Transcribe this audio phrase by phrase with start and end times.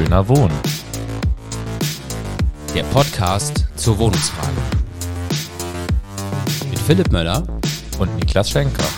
[0.00, 0.58] Schöner Wohnen.
[2.74, 4.56] Der Podcast zur Wohnungsfrage.
[6.70, 7.46] Mit Philipp Möller
[7.98, 8.88] und Niklas Schenker.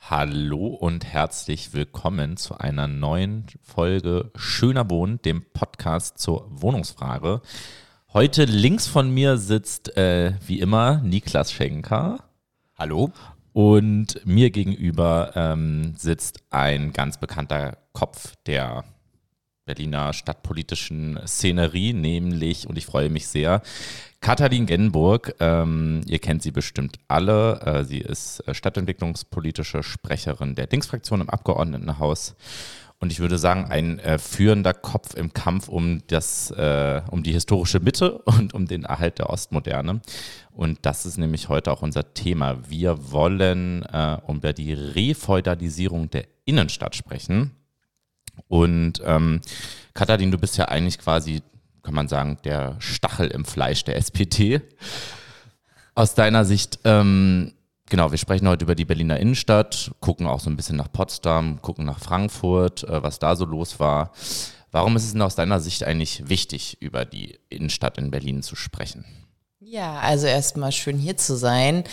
[0.00, 7.42] Hallo und herzlich willkommen zu einer neuen Folge Schöner Wohnen, dem Podcast zur Wohnungsfrage.
[8.14, 12.20] Heute links von mir sitzt äh, wie immer Niklas Schenker.
[12.78, 13.12] Hallo.
[13.56, 18.84] Und mir gegenüber ähm, sitzt ein ganz bekannter Kopf der
[19.64, 23.62] Berliner stadtpolitischen Szenerie, nämlich, und ich freue mich sehr,
[24.20, 25.36] Katharin Genburg.
[25.40, 27.62] Ähm, ihr kennt sie bestimmt alle.
[27.62, 32.36] Äh, sie ist äh, stadtentwicklungspolitische Sprecherin der Dingsfraktion im Abgeordnetenhaus
[32.98, 37.32] und ich würde sagen, ein äh, führender Kopf im Kampf um, das, äh, um die
[37.32, 40.00] historische Mitte und um den Erhalt der Ostmoderne.
[40.52, 42.56] Und das ist nämlich heute auch unser Thema.
[42.68, 47.52] Wir wollen äh, über die Refeudalisierung der Innenstadt sprechen.
[48.48, 49.40] Und ähm,
[49.92, 51.42] Katharin, du bist ja eigentlich quasi,
[51.82, 54.62] kann man sagen, der Stachel im Fleisch der SPD.
[55.94, 57.52] Aus deiner Sicht, ähm,
[57.88, 61.62] Genau, wir sprechen heute über die Berliner Innenstadt, gucken auch so ein bisschen nach Potsdam,
[61.62, 64.10] gucken nach Frankfurt, äh, was da so los war.
[64.72, 68.56] Warum ist es denn aus deiner Sicht eigentlich wichtig, über die Innenstadt in Berlin zu
[68.56, 69.04] sprechen?
[69.60, 71.84] Ja, also erstmal schön hier zu sein.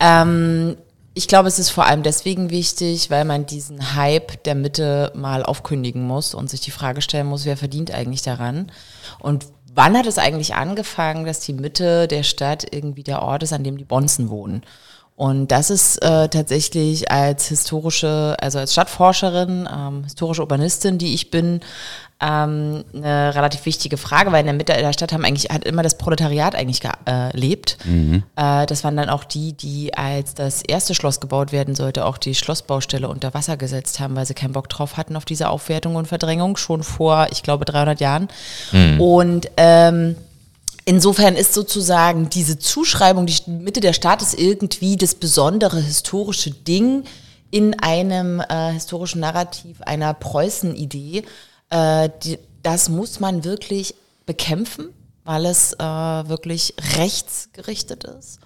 [0.00, 0.76] Ähm,
[1.12, 5.42] ich glaube, es ist vor allem deswegen wichtig, weil man diesen Hype der Mitte mal
[5.44, 8.72] aufkündigen muss und sich die Frage stellen muss, wer verdient eigentlich daran?
[9.20, 13.52] Und wann hat es eigentlich angefangen, dass die Mitte der Stadt irgendwie der Ort ist,
[13.52, 14.62] an dem die Bonzen wohnen?
[15.16, 21.30] Und das ist äh, tatsächlich als historische, also als Stadtforscherin, ähm, historische Urbanistin, die ich
[21.30, 21.60] bin,
[22.20, 25.82] ähm, eine relativ wichtige Frage, weil in der Mitte der Stadt haben eigentlich hat immer
[25.82, 27.78] das Proletariat eigentlich gelebt.
[27.84, 28.22] Äh, mhm.
[28.34, 32.18] äh, das waren dann auch die, die als das erste Schloss gebaut werden sollte, auch
[32.18, 35.94] die Schlossbaustelle unter Wasser gesetzt haben, weil sie keinen Bock drauf hatten auf diese Aufwertung
[35.94, 38.28] und Verdrängung schon vor, ich glaube, 300 Jahren.
[38.72, 39.00] Mhm.
[39.00, 40.16] Und ähm,
[40.84, 47.04] Insofern ist sozusagen diese Zuschreibung, die Mitte der Stadt ist irgendwie das besondere historische Ding
[47.50, 51.24] in einem äh, historischen Narrativ einer Preußen-Idee.
[51.70, 52.10] Äh,
[52.62, 53.94] das muss man wirklich
[54.26, 54.90] bekämpfen,
[55.24, 58.40] weil es äh, wirklich rechtsgerichtet ist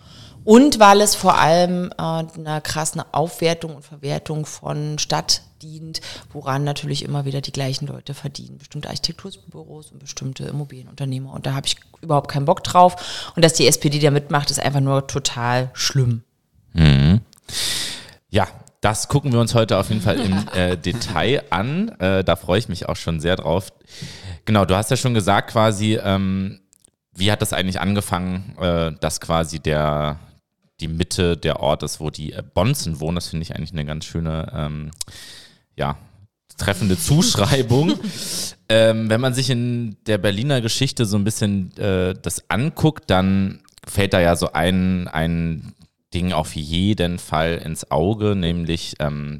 [0.44, 6.00] und weil es vor allem äh, einer krassen Aufwertung und Verwertung von Stadt dient,
[6.32, 8.58] woran natürlich immer wieder die gleichen Leute verdienen.
[8.58, 11.32] Bestimmte Architekturbüros und bestimmte Immobilienunternehmer.
[11.32, 13.32] Und da habe ich überhaupt keinen Bock drauf.
[13.36, 16.22] Und dass die SPD da mitmacht, ist einfach nur total schlimm.
[16.72, 17.20] Mhm.
[18.30, 18.46] Ja,
[18.80, 21.88] das gucken wir uns heute auf jeden Fall im äh, Detail an.
[21.98, 23.72] Äh, da freue ich mich auch schon sehr drauf.
[24.44, 26.60] Genau, du hast ja schon gesagt quasi, ähm,
[27.14, 30.20] wie hat das eigentlich angefangen, äh, dass quasi der,
[30.80, 33.16] die Mitte der Ort ist, wo die Bonzen wohnen.
[33.16, 34.90] Das finde ich eigentlich eine ganz schöne ähm,
[35.78, 35.96] ja,
[36.58, 37.98] treffende Zuschreibung.
[38.68, 43.60] ähm, wenn man sich in der Berliner Geschichte so ein bisschen äh, das anguckt, dann
[43.86, 45.74] fällt da ja so ein, ein
[46.12, 49.38] Ding auf jeden Fall ins Auge, nämlich ähm,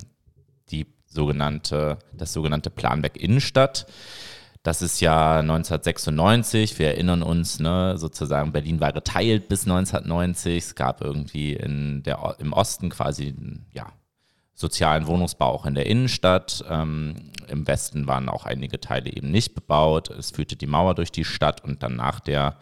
[0.71, 3.87] die sogenannte, das sogenannte Planwerk Innenstadt.
[4.62, 10.59] Das ist ja 1996, wir erinnern uns, ne, sozusagen Berlin war geteilt bis 1990.
[10.59, 13.34] Es gab irgendwie in der, im Osten quasi
[13.72, 13.87] ja,
[14.58, 16.64] sozialen Wohnungsbau auch in der Innenstadt.
[16.69, 17.14] Ähm,
[17.46, 20.10] Im Westen waren auch einige Teile eben nicht bebaut.
[20.10, 22.56] Es führte die Mauer durch die Stadt und dann nach der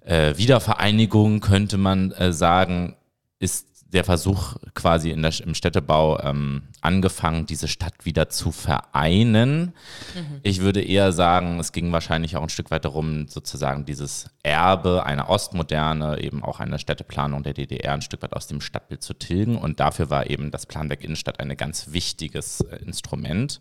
[0.00, 2.96] äh, Wiedervereinigung könnte man äh, sagen,
[3.38, 9.72] ist der Versuch quasi in der, im Städtebau ähm, angefangen, diese Stadt wieder zu vereinen.
[10.14, 10.40] Mhm.
[10.42, 15.06] Ich würde eher sagen, es ging wahrscheinlich auch ein Stück weit darum, sozusagen dieses Erbe
[15.06, 19.14] einer Ostmoderne, eben auch einer Städteplanung der DDR ein Stück weit aus dem Stadtbild zu
[19.14, 19.56] tilgen.
[19.56, 23.60] Und dafür war eben das Planwerk Innenstadt ein ganz wichtiges äh, Instrument.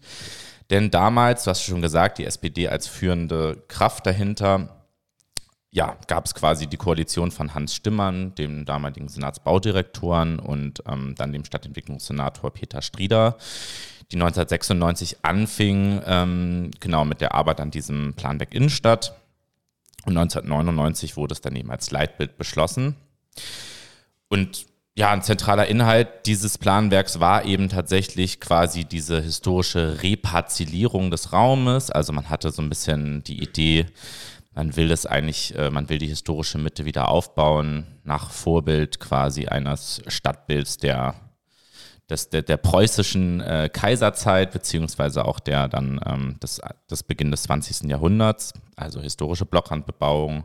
[0.70, 4.83] Denn damals, du hast schon gesagt, die SPD als führende Kraft dahinter,
[5.74, 11.34] ja, gab es quasi die Koalition von Hans Stimmern, dem damaligen Senatsbaudirektoren und ähm, dann
[11.34, 13.38] dem Stadtentwicklungssenator Peter Strieder,
[14.12, 19.16] die 1996 anfing, ähm, genau mit der Arbeit an diesem Planwerk Innenstadt.
[20.06, 22.96] Und 1999 wurde es dann eben als Leitbild beschlossen.
[24.30, 31.34] Und ja, ein zentraler Inhalt dieses Planwerks war eben tatsächlich quasi diese historische Reparzellierung des
[31.34, 31.90] Raumes.
[31.90, 33.88] Also man hatte so ein bisschen die Idee,
[34.56, 39.48] man will das eigentlich, äh, man will die historische Mitte wieder aufbauen, nach Vorbild quasi
[39.48, 41.16] eines Stadtbilds der,
[42.10, 47.44] des, der, der preußischen äh, Kaiserzeit, beziehungsweise auch der dann ähm, des, des Beginn des
[47.44, 47.90] 20.
[47.90, 50.44] Jahrhunderts, also historische Blockrandbebauung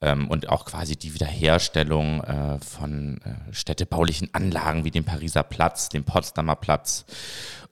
[0.00, 5.88] ähm, und auch quasi die Wiederherstellung äh, von äh, städtebaulichen Anlagen wie dem Pariser Platz,
[5.88, 7.04] dem Potsdamer Platz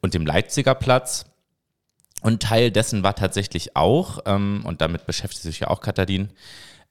[0.03, 1.27] und dem Leipziger Platz.
[2.25, 6.31] Und Teil dessen war tatsächlich auch, ähm, und damit beschäftigt sich ja auch Katharin,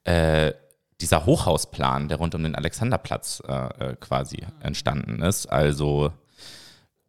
[0.03, 0.53] äh,
[1.01, 5.47] dieser Hochhausplan, der rund um den Alexanderplatz äh, äh, quasi entstanden ist.
[5.47, 6.13] Also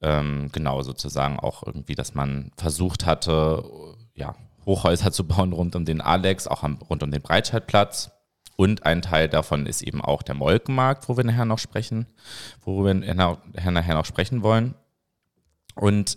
[0.01, 3.63] ähm, genau sozusagen auch irgendwie, dass man versucht hatte,
[4.15, 4.35] ja,
[4.65, 8.11] Hochhäuser zu bauen rund um den Alex, auch am, rund um den Breitscheidplatz.
[8.57, 12.07] Und ein Teil davon ist eben auch der Molkenmarkt, wo wir nachher noch sprechen,
[12.63, 14.77] worüber wir nachher noch sprechen wollen.
[15.75, 16.17] Und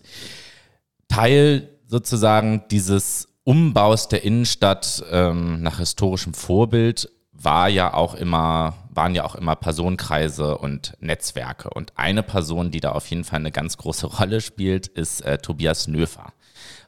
[1.09, 9.15] Teil sozusagen dieses Umbaus der Innenstadt ähm, nach historischem Vorbild war ja auch immer, waren
[9.15, 11.69] ja auch immer Personenkreise und Netzwerke.
[11.69, 15.37] Und eine Person, die da auf jeden Fall eine ganz große Rolle spielt, ist äh,
[15.37, 16.33] Tobias Nöfer.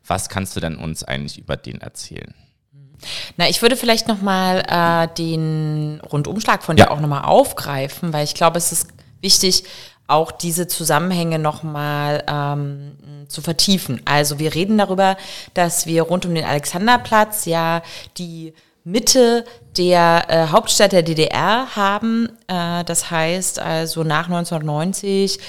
[0.05, 2.33] Was kannst du denn uns eigentlich über den erzählen?
[3.37, 6.85] Na, ich würde vielleicht nochmal äh, den Rundumschlag von ja.
[6.85, 8.89] dir auch nochmal aufgreifen, weil ich glaube, es ist
[9.21, 9.63] wichtig,
[10.09, 14.01] auch diese Zusammenhänge nochmal ähm, zu vertiefen.
[14.05, 15.17] Also wir reden darüber,
[15.53, 17.81] dass wir rund um den Alexanderplatz ja
[18.17, 18.53] die
[18.83, 19.45] Mitte
[19.77, 22.29] der äh, Hauptstadt der DDR haben.
[22.47, 25.39] Äh, das heißt also nach 1990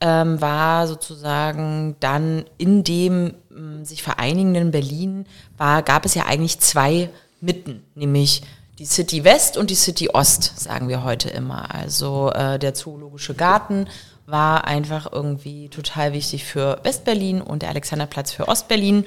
[0.00, 5.26] ähm, war sozusagen dann in dem äh, sich vereinigenden Berlin
[5.56, 8.42] war, gab es ja eigentlich zwei Mitten, nämlich
[8.78, 11.74] die City West und die City Ost, sagen wir heute immer.
[11.74, 13.86] Also äh, der Zoologische Garten
[14.30, 19.06] war einfach irgendwie total wichtig für Westberlin und der Alexanderplatz für Ostberlin.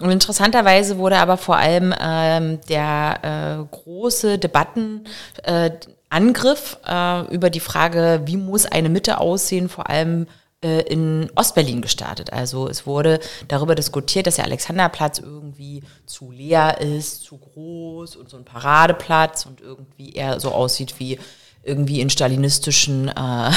[0.00, 7.60] Und interessanterweise wurde aber vor allem ähm, der äh, große Debattenangriff äh, äh, über die
[7.60, 10.26] Frage, wie muss eine Mitte aussehen, vor allem
[10.64, 12.32] äh, in Ostberlin gestartet.
[12.32, 18.30] Also es wurde darüber diskutiert, dass der Alexanderplatz irgendwie zu leer ist, zu groß und
[18.30, 21.18] so ein Paradeplatz und irgendwie eher so aussieht wie
[21.64, 23.50] irgendwie in stalinistischen äh,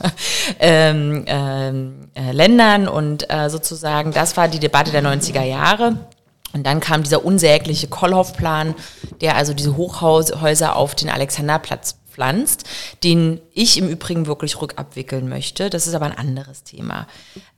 [0.60, 5.96] ähm, ähm, äh, Ländern und äh, sozusagen, das war die Debatte der 90er Jahre.
[6.52, 8.74] Und dann kam dieser unsägliche Kollhoff-Plan,
[9.20, 12.64] der also diese Hochhäuser auf den Alexanderplatz pflanzt,
[13.04, 15.68] den ich im Übrigen wirklich rückabwickeln möchte.
[15.68, 17.06] Das ist aber ein anderes Thema.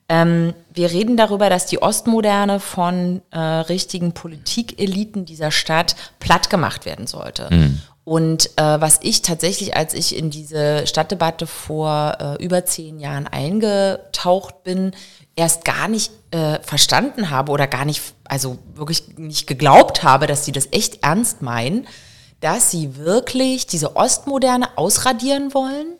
[0.08, 6.87] Ähm, wir reden darüber, dass die Ostmoderne von äh, richtigen Politikeliten dieser Stadt platt gemacht
[6.87, 7.49] werden sollte.
[7.50, 7.82] Mhm.
[8.05, 13.26] Und äh, was ich tatsächlich, als ich in diese Stadtdebatte vor äh, über zehn Jahren
[13.26, 14.93] eingetaucht bin,
[15.37, 20.46] erst gar nicht äh, verstanden habe oder gar nicht, also wirklich nicht geglaubt habe, dass
[20.46, 21.87] sie das echt ernst meinen,
[22.40, 25.98] dass sie wirklich diese Ostmoderne ausradieren wollen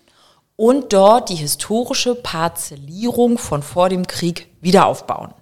[0.59, 5.33] und dort die historische Parzellierung von vor dem Krieg wieder aufbauen.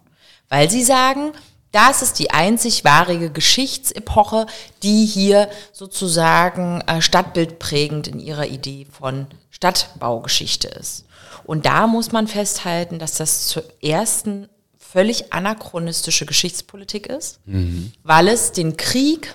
[0.51, 1.33] Weil sie sagen,
[1.73, 4.47] das ist die einzig wahre Geschichtsepoche,
[4.83, 11.07] die hier sozusagen äh, stadtbildprägend in ihrer Idee von Stadtbaugeschichte ist.
[11.45, 17.91] Und da muss man festhalten, dass das zur ersten völlig anachronistische Geschichtspolitik ist, mhm.
[18.03, 19.35] weil es den Krieg,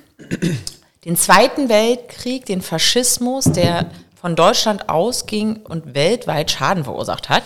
[1.06, 3.90] den Zweiten Weltkrieg, den Faschismus, der
[4.22, 7.44] von Deutschland ausging und weltweit Schaden verursacht hat,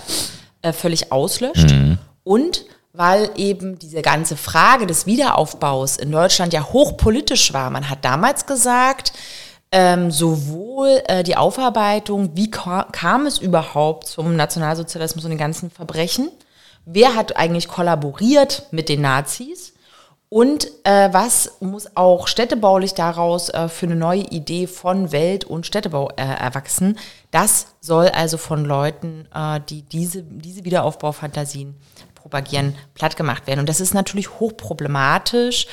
[0.62, 1.98] äh, völlig auslöscht mhm.
[2.24, 2.66] und
[2.98, 7.69] weil eben diese ganze Frage des Wiederaufbaus in Deutschland ja hochpolitisch war.
[7.69, 9.12] Man hat damals gesagt,
[9.72, 16.30] ähm, sowohl äh, die Aufarbeitung, wie kam es überhaupt zum Nationalsozialismus und den ganzen Verbrechen,
[16.86, 19.74] wer hat eigentlich kollaboriert mit den Nazis
[20.36, 25.65] und äh, was muss auch städtebaulich daraus äh, für eine neue Idee von Welt- und
[25.65, 27.00] Städtebau äh, erwachsen.
[27.32, 31.75] Das soll also von Leuten, äh, die diese, diese Wiederaufbaufantasien
[32.15, 33.62] propagieren, platt gemacht werden.
[33.62, 35.68] Und das ist natürlich hochproblematisch.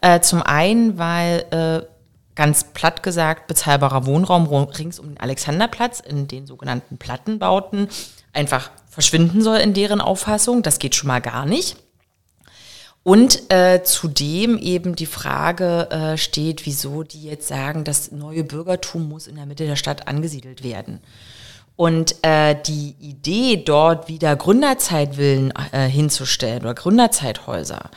[0.00, 1.86] Äh, zum einen, weil äh,
[2.34, 7.86] ganz platt gesagt bezahlbarer Wohnraum rings um den Alexanderplatz in den sogenannten Plattenbauten
[8.32, 10.64] einfach verschwinden soll in deren Auffassung.
[10.64, 11.76] Das geht schon mal gar nicht.
[13.08, 19.08] Und äh, zudem eben die Frage äh, steht, wieso die jetzt sagen, das neue Bürgertum
[19.08, 21.00] muss in der Mitte der Stadt angesiedelt werden.
[21.74, 27.88] Und äh, die Idee, dort wieder Gründerzeitvillen äh, hinzustellen oder Gründerzeithäuser,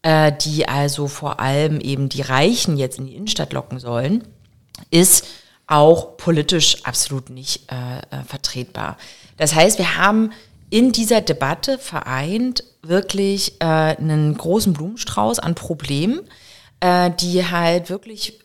[0.00, 4.24] äh, die also vor allem eben die Reichen jetzt in die Innenstadt locken sollen,
[4.90, 5.26] ist
[5.66, 8.96] auch politisch absolut nicht äh, äh vertretbar.
[9.36, 10.32] Das heißt, wir haben
[10.70, 16.20] in dieser Debatte vereint wirklich äh, einen großen Blumenstrauß an Problemen,
[16.80, 18.40] äh, die halt wirklich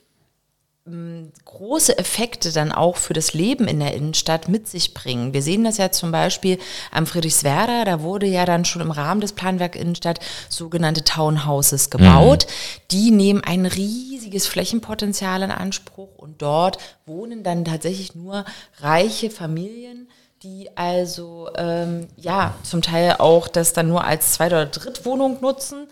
[1.46, 5.32] große Effekte dann auch für das Leben in der Innenstadt mit sich bringen.
[5.32, 6.58] Wir sehen das ja zum Beispiel
[6.92, 12.48] am Friedrichswerder, da wurde ja dann schon im Rahmen des Planwerk Innenstadt sogenannte Townhouses gebaut.
[12.48, 12.82] Mhm.
[12.90, 18.44] Die nehmen ein riesiges Flächenpotenzial in Anspruch und dort wohnen dann tatsächlich nur
[18.80, 20.10] reiche Familien,
[20.43, 25.88] die also ähm, ja zum Teil auch das dann nur als Zweit- oder Drittwohnung nutzen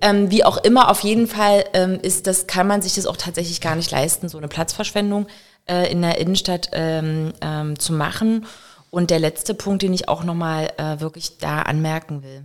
[0.00, 3.16] Ähm, wie auch immer, auf jeden Fall ähm, ist das, kann man sich das auch
[3.16, 5.28] tatsächlich gar nicht leisten, so eine Platzverschwendung
[5.66, 8.46] äh, in der Innenstadt ähm, ähm, zu machen.
[8.90, 12.44] Und der letzte Punkt, den ich auch nochmal äh, wirklich da anmerken will.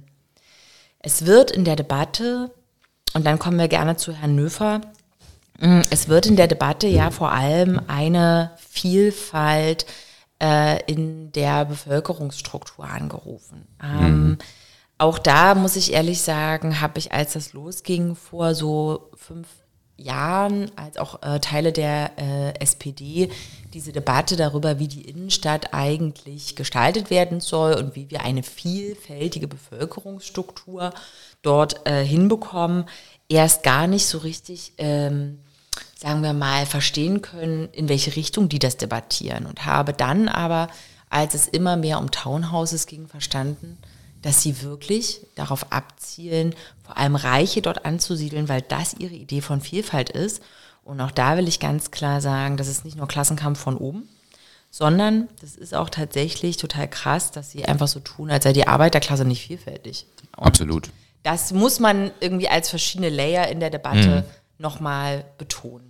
[0.99, 2.51] Es wird in der Debatte,
[3.13, 4.81] und dann kommen wir gerne zu Herrn Nöfer,
[5.59, 9.85] mm, es wird in der Debatte ja vor allem eine Vielfalt
[10.41, 13.67] äh, in der Bevölkerungsstruktur angerufen.
[13.83, 14.37] Ähm, mhm.
[14.97, 19.47] Auch da muss ich ehrlich sagen, habe ich, als das losging, vor so fünf
[19.99, 23.29] Jahren, als auch äh, Teile der äh, SPD,
[23.73, 29.47] diese Debatte darüber, wie die Innenstadt eigentlich gestaltet werden soll und wie wir eine vielfältige
[29.47, 30.93] Bevölkerungsstruktur
[31.41, 32.85] dort äh, hinbekommen,
[33.27, 35.39] erst gar nicht so richtig, ähm,
[35.99, 39.45] sagen wir mal, verstehen können, in welche Richtung die das debattieren.
[39.45, 40.69] Und habe dann aber,
[41.09, 43.77] als es immer mehr um Townhouses ging, verstanden,
[44.21, 49.59] dass sie wirklich darauf abzielen, vor allem Reiche dort anzusiedeln, weil das ihre Idee von
[49.59, 50.41] Vielfalt ist.
[50.85, 54.07] Und auch da will ich ganz klar sagen, das ist nicht nur Klassenkampf von oben,
[54.71, 58.69] sondern das ist auch tatsächlich total krass, dass sie einfach so tun, als sei die
[58.69, 60.05] Arbeiterklasse nicht vielfältig.
[60.37, 60.91] Und Absolut.
[61.23, 64.63] Das muss man irgendwie als verschiedene Layer in der Debatte mhm.
[64.63, 65.88] nochmal betonen.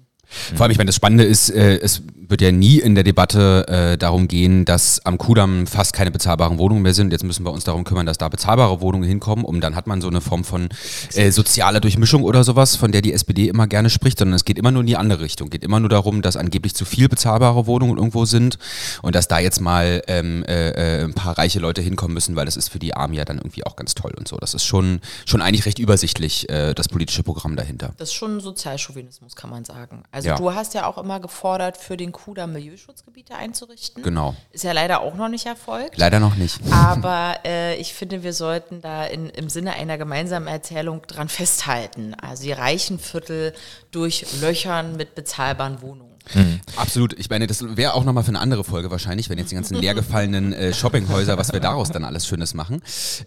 [0.55, 3.67] Vor allem, ich meine, das Spannende ist, äh, es wird ja nie in der Debatte
[3.67, 7.12] äh, darum gehen, dass am Kudamm fast keine bezahlbaren Wohnungen mehr sind.
[7.12, 9.43] Jetzt müssen wir uns darum kümmern, dass da bezahlbare Wohnungen hinkommen.
[9.43, 10.69] Und dann hat man so eine Form von
[11.15, 14.59] äh, sozialer Durchmischung oder sowas, von der die SPD immer gerne spricht, sondern es geht
[14.59, 15.50] immer nur in die andere Richtung.
[15.50, 18.59] Geht immer nur darum, dass angeblich zu viel bezahlbare Wohnungen irgendwo sind
[19.01, 22.45] und dass da jetzt mal ähm, äh, äh, ein paar reiche Leute hinkommen müssen, weil
[22.45, 24.38] das ist für die Armen ja dann irgendwie auch ganz toll und so.
[24.38, 27.93] Das ist schon, schon eigentlich recht übersichtlich, äh, das politische Programm dahinter.
[27.98, 30.03] Das ist schon Sozialchauvinismus, kann man sagen.
[30.12, 30.35] Also ja.
[30.35, 34.03] du hast ja auch immer gefordert, für den KUDA Milieuschutzgebiete einzurichten.
[34.03, 34.35] Genau.
[34.51, 35.97] Ist ja leider auch noch nicht erfolgt.
[35.97, 36.59] Leider noch nicht.
[36.71, 42.15] Aber äh, ich finde, wir sollten da in, im Sinne einer gemeinsamen Erzählung dran festhalten.
[42.15, 43.53] Also die reichen Viertel
[43.91, 46.09] durch Löchern mit bezahlbaren Wohnungen.
[46.33, 46.59] Mhm.
[46.75, 47.17] Absolut.
[47.17, 49.75] Ich meine, das wäre auch nochmal für eine andere Folge wahrscheinlich, wenn jetzt die ganzen
[49.75, 52.81] leergefallenen äh, Shoppinghäuser, was wir daraus dann alles Schönes machen.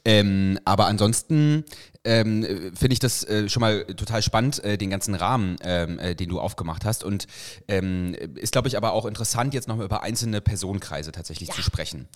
[0.05, 1.65] Ähm, aber ansonsten
[2.05, 6.15] ähm, finde ich das äh, schon mal total spannend, äh, den ganzen Rahmen, ähm, äh,
[6.15, 7.05] den du aufgemacht hast.
[7.05, 7.27] Und
[7.69, 11.55] ähm, ist, glaube ich, aber auch interessant, jetzt nochmal über einzelne Personenkreise tatsächlich ja.
[11.55, 12.09] zu sprechen.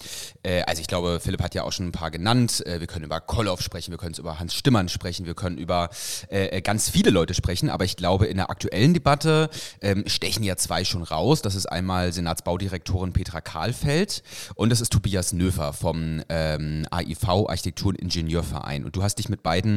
[0.42, 2.66] Äh, also ich glaube, Philipp hat ja auch schon ein paar genannt.
[2.66, 5.90] Äh, wir können über Kolloff sprechen, wir können über Hans Stimmern sprechen, wir können über
[6.28, 7.70] äh, ganz viele Leute sprechen.
[7.70, 9.50] Aber ich glaube, in der aktuellen Debatte
[9.80, 11.42] ähm, stechen ja zwei schon raus.
[11.42, 14.22] Das ist einmal Senatsbaudirektorin Petra Kahlfeld
[14.56, 18.84] und das ist Tobias Nöfer vom ähm, AIV Architektur- und Ingenieurverein.
[18.84, 19.75] Und du hast dich mit beiden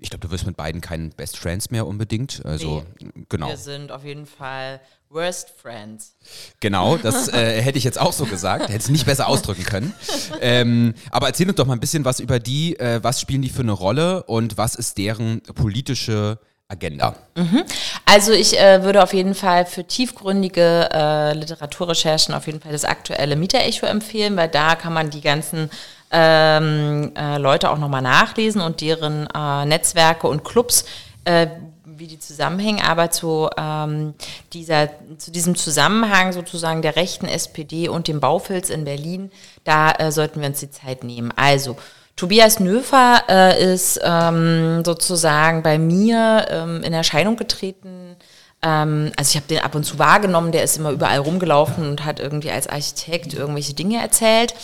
[0.00, 2.44] ich glaube, du wirst mit beiden keinen Best Friends mehr unbedingt.
[2.44, 3.48] Also, nee, genau.
[3.48, 4.80] Wir sind auf jeden Fall
[5.14, 6.16] Worst Friends.
[6.60, 8.68] Genau, das äh, hätte ich jetzt auch so gesagt.
[8.68, 9.94] Hätte es nicht besser ausdrücken können.
[10.40, 12.78] Ähm, aber erzähl uns doch mal ein bisschen was über die.
[12.78, 17.14] Äh, was spielen die für eine Rolle und was ist deren politische Agenda.
[17.36, 17.62] Mhm.
[18.06, 22.84] Also ich äh, würde auf jeden Fall für tiefgründige äh, Literaturrecherchen auf jeden Fall das
[22.84, 25.70] aktuelle Mieterecho empfehlen, weil da kann man die ganzen
[26.10, 30.84] ähm, äh, Leute auch nochmal nachlesen und deren äh, Netzwerke und Clubs,
[31.24, 31.48] äh,
[31.84, 34.14] wie die zusammenhängen, aber zu, ähm,
[34.52, 39.30] dieser, zu diesem Zusammenhang sozusagen der rechten SPD und dem Baufilz in Berlin,
[39.64, 41.32] da äh, sollten wir uns die Zeit nehmen.
[41.36, 41.76] Also,
[42.16, 48.16] Tobias Nöfer äh, ist ähm, sozusagen bei mir ähm, in Erscheinung getreten.
[48.62, 52.04] Ähm, also ich habe den ab und zu wahrgenommen, der ist immer überall rumgelaufen und
[52.04, 54.54] hat irgendwie als Architekt irgendwelche Dinge erzählt.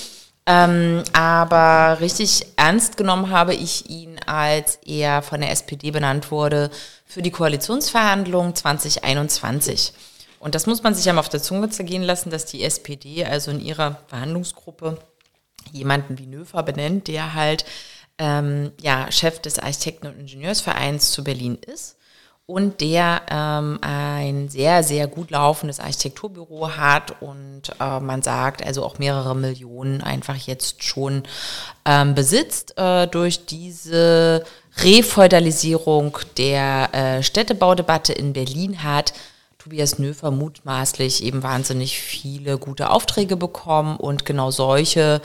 [0.46, 6.70] Ähm, aber richtig ernst genommen habe ich ihn, als er von der SPD benannt wurde
[7.04, 9.92] für die Koalitionsverhandlungen 2021.
[10.38, 13.24] Und das muss man sich ja mal auf der Zunge zergehen lassen, dass die SPD
[13.24, 14.98] also in ihrer Verhandlungsgruppe
[15.72, 17.66] jemanden wie Nöfer benennt, der halt
[18.18, 21.96] ähm, ja, Chef des Architekten- und Ingenieursvereins zu Berlin ist
[22.50, 28.84] und der ähm, ein sehr, sehr gut laufendes Architekturbüro hat und äh, man sagt, also
[28.84, 31.22] auch mehrere Millionen einfach jetzt schon
[31.84, 34.44] ähm, besitzt äh, durch diese
[34.78, 39.12] Refeudalisierung der äh, Städtebaudebatte in Berlin hat
[39.58, 45.20] Tobias Nöfer mutmaßlich eben wahnsinnig viele gute Aufträge bekommen und genau solche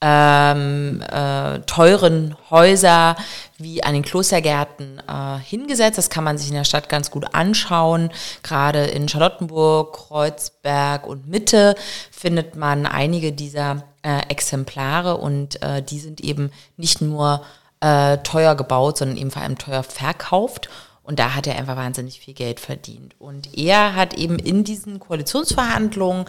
[0.00, 3.16] ähm, äh, teuren Häuser
[3.62, 5.98] wie an den Klostergärten äh, hingesetzt.
[5.98, 8.10] Das kann man sich in der Stadt ganz gut anschauen.
[8.42, 11.74] Gerade in Charlottenburg, Kreuzberg und Mitte
[12.10, 17.42] findet man einige dieser äh, Exemplare und äh, die sind eben nicht nur
[17.80, 20.68] äh, teuer gebaut, sondern eben vor allem teuer verkauft.
[21.04, 23.16] Und da hat er einfach wahnsinnig viel Geld verdient.
[23.18, 26.26] Und er hat eben in diesen Koalitionsverhandlungen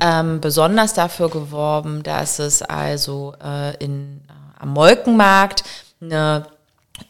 [0.00, 5.62] ähm, besonders dafür geworben, dass es also äh, in, äh, am Molkenmarkt
[6.00, 6.46] eine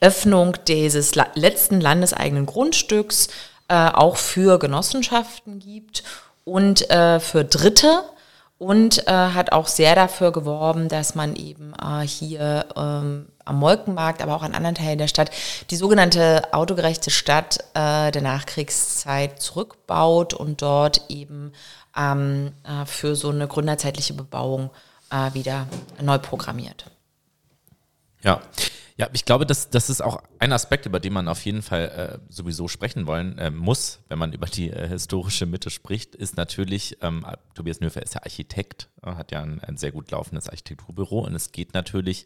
[0.00, 3.28] Öffnung dieses letzten landeseigenen Grundstücks
[3.68, 6.04] äh, auch für Genossenschaften gibt
[6.44, 8.04] und äh, für Dritte
[8.58, 14.22] und äh, hat auch sehr dafür geworben, dass man eben äh, hier ähm, am Molkenmarkt,
[14.22, 15.30] aber auch an anderen Teilen der Stadt
[15.70, 21.52] die sogenannte autogerechte Stadt äh, der Nachkriegszeit zurückbaut und dort eben
[21.96, 24.70] ähm, äh, für so eine gründerzeitliche Bebauung
[25.34, 25.68] wieder
[26.02, 26.86] neu programmiert.
[28.24, 28.40] Ja.
[28.98, 32.20] Ja, ich glaube, das, das ist auch ein Aspekt, über den man auf jeden Fall
[32.22, 36.38] äh, sowieso sprechen wollen äh, muss, wenn man über die äh, historische Mitte spricht, ist
[36.38, 40.48] natürlich, ähm, Tobias Nöfer ist ja Architekt, äh, hat ja ein, ein, sehr gut laufendes
[40.48, 42.24] Architekturbüro und es geht natürlich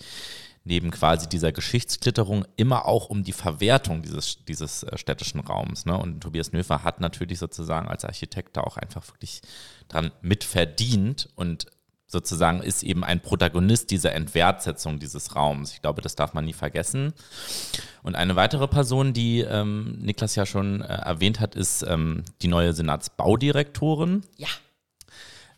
[0.62, 5.86] neben quasi dieser Geschichtsklitterung immer auch um die Verwertung dieses, dieses äh, städtischen Raums.
[5.86, 5.98] Ne?
[5.98, 9.40] Und Tobias Nöfer hat natürlich sozusagen als Architekt da auch einfach wirklich
[9.88, 11.66] dran mitverdient und
[12.10, 15.72] sozusagen ist eben ein Protagonist dieser Entwertsetzung dieses Raums.
[15.72, 17.12] Ich glaube, das darf man nie vergessen.
[18.02, 22.48] Und eine weitere Person, die ähm, Niklas ja schon äh, erwähnt hat, ist ähm, die
[22.48, 24.22] neue Senatsbaudirektorin.
[24.36, 24.48] Ja.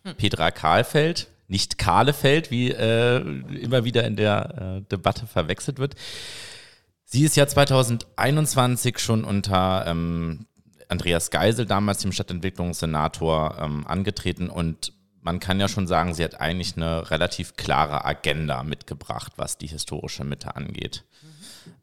[0.04, 0.16] Hm.
[0.16, 3.21] Petra Kahlfeld, nicht Kahlefeld, wie äh,
[3.59, 5.94] immer wieder in der äh, Debatte verwechselt wird.
[7.06, 10.47] Sie ist ja 2021 schon unter ähm,
[10.88, 16.40] Andreas Geisel, damals dem Stadtentwicklungssenator, ähm, angetreten und man kann ja schon sagen, sie hat
[16.40, 21.04] eigentlich eine relativ klare Agenda mitgebracht, was die historische Mitte angeht.
[21.22, 21.28] Mhm.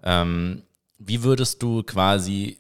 [0.03, 0.63] Ähm,
[0.97, 2.59] wie würdest du quasi,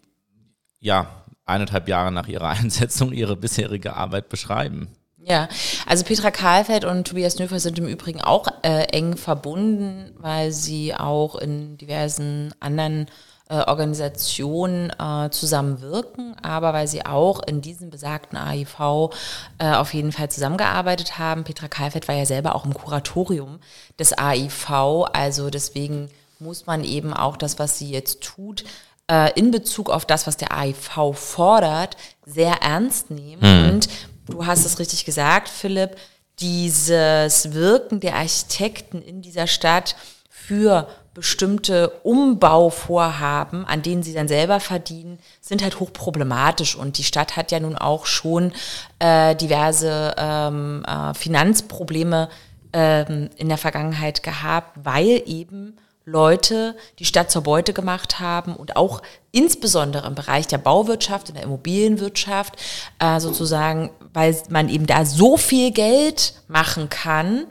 [0.79, 4.87] ja, eineinhalb Jahre nach ihrer Einsetzung ihre bisherige Arbeit beschreiben?
[5.21, 5.49] Ja,
[5.85, 10.95] also Petra Kahlfeld und Tobias Nöfer sind im Übrigen auch äh, eng verbunden, weil sie
[10.95, 13.07] auch in diversen anderen
[13.49, 19.09] äh, Organisationen äh, zusammenwirken, aber weil sie auch in diesem besagten AIV
[19.57, 21.43] äh, auf jeden Fall zusammengearbeitet haben.
[21.43, 23.59] Petra Kalfeld war ja selber auch im Kuratorium
[23.97, 24.69] des AIV,
[25.13, 28.65] also deswegen muss man eben auch das, was sie jetzt tut,
[29.09, 33.41] äh, in Bezug auf das, was der AIV fordert, sehr ernst nehmen.
[33.41, 33.69] Mhm.
[33.69, 33.89] Und
[34.27, 35.97] du hast es richtig gesagt, Philipp,
[36.39, 39.95] dieses Wirken der Architekten in dieser Stadt
[40.29, 40.87] für
[41.19, 46.75] bestimmte Umbauvorhaben, an denen sie dann selber verdienen, sind halt hochproblematisch.
[46.75, 48.53] Und die Stadt hat ja nun auch schon
[48.99, 52.29] äh, diverse ähm, äh, Finanzprobleme
[52.71, 58.75] ähm, in der Vergangenheit gehabt, weil eben Leute die Stadt zur Beute gemacht haben und
[58.75, 59.01] auch
[59.31, 62.55] insbesondere im Bereich der Bauwirtschaft, in der Immobilienwirtschaft,
[62.99, 67.45] äh, sozusagen, weil man eben da so viel Geld machen kann,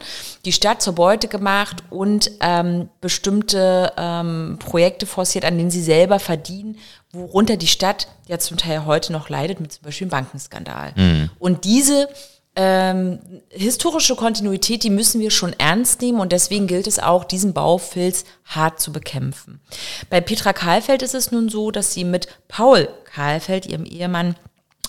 [0.44, 6.18] die Stadt zur Beute gemacht und ähm, bestimmte ähm, Projekte forciert, an denen sie selber
[6.18, 6.78] verdienen,
[7.12, 10.92] worunter die Stadt ja zum Teil heute noch leidet, mit zum Beispiel dem Bankenskandal.
[10.96, 11.30] Mhm.
[11.38, 12.08] Und diese
[12.60, 17.52] ähm, historische Kontinuität, die müssen wir schon ernst nehmen und deswegen gilt es auch, diesen
[17.52, 19.60] Baufilz hart zu bekämpfen.
[20.10, 24.34] Bei Petra Kahlfeld ist es nun so, dass sie mit Paul Kahlfeld, ihrem Ehemann,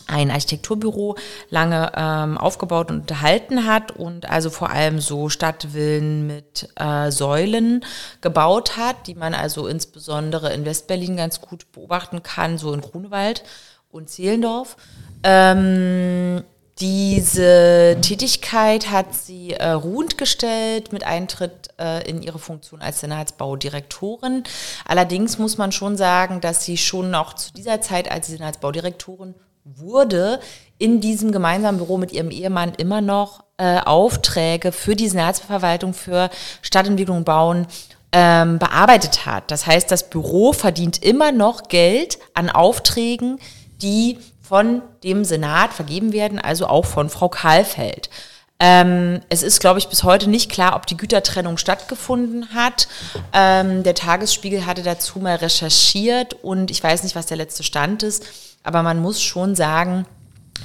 [0.09, 1.15] ein Architekturbüro
[1.49, 7.85] lange ähm, aufgebaut und unterhalten hat und also vor allem so Stadtvillen mit äh, Säulen
[8.21, 13.43] gebaut hat, die man also insbesondere in Westberlin ganz gut beobachten kann, so in Grunewald
[13.89, 14.77] und Zehlendorf.
[15.23, 16.43] Ähm,
[16.79, 24.43] diese Tätigkeit hat sie äh, ruhend gestellt mit Eintritt äh, in ihre Funktion als Senatsbaudirektorin.
[24.85, 30.39] Allerdings muss man schon sagen, dass sie schon noch zu dieser Zeit, als Senatsbaudirektorin wurde,
[30.77, 36.29] in diesem gemeinsamen Büro mit ihrem Ehemann immer noch äh, Aufträge für die Senatsverwaltung für
[36.61, 37.67] Stadtentwicklung Bauen
[38.11, 39.51] ähm, bearbeitet hat.
[39.51, 43.39] Das heißt, das Büro verdient immer noch Geld an Aufträgen,
[43.81, 48.09] die von dem Senat vergeben werden, also auch von Frau Kahlfeld.
[48.61, 52.87] Ähm, es ist, glaube ich, bis heute nicht klar, ob die Gütertrennung stattgefunden hat.
[53.31, 58.03] Ähm, der Tagesspiegel hatte dazu mal recherchiert und ich weiß nicht, was der letzte Stand
[58.03, 58.25] ist,
[58.63, 60.05] aber man muss schon sagen,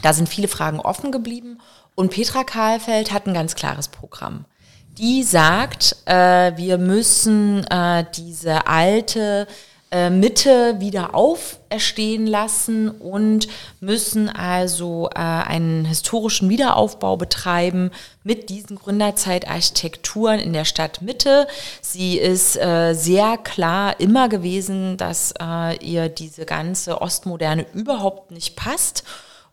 [0.02, 1.58] da sind viele Fragen offen geblieben
[1.94, 4.44] und Petra Kahlfeld hat ein ganz klares Programm.
[4.98, 9.46] Die sagt, äh, wir müssen äh, diese alte
[10.10, 13.46] Mitte wieder auferstehen lassen und
[13.80, 17.90] müssen also äh, einen historischen Wiederaufbau betreiben
[18.24, 21.46] mit diesen Gründerzeitarchitekturen in der Stadt Mitte.
[21.80, 28.56] Sie ist äh, sehr klar immer gewesen, dass äh, ihr diese ganze Ostmoderne überhaupt nicht
[28.56, 29.04] passt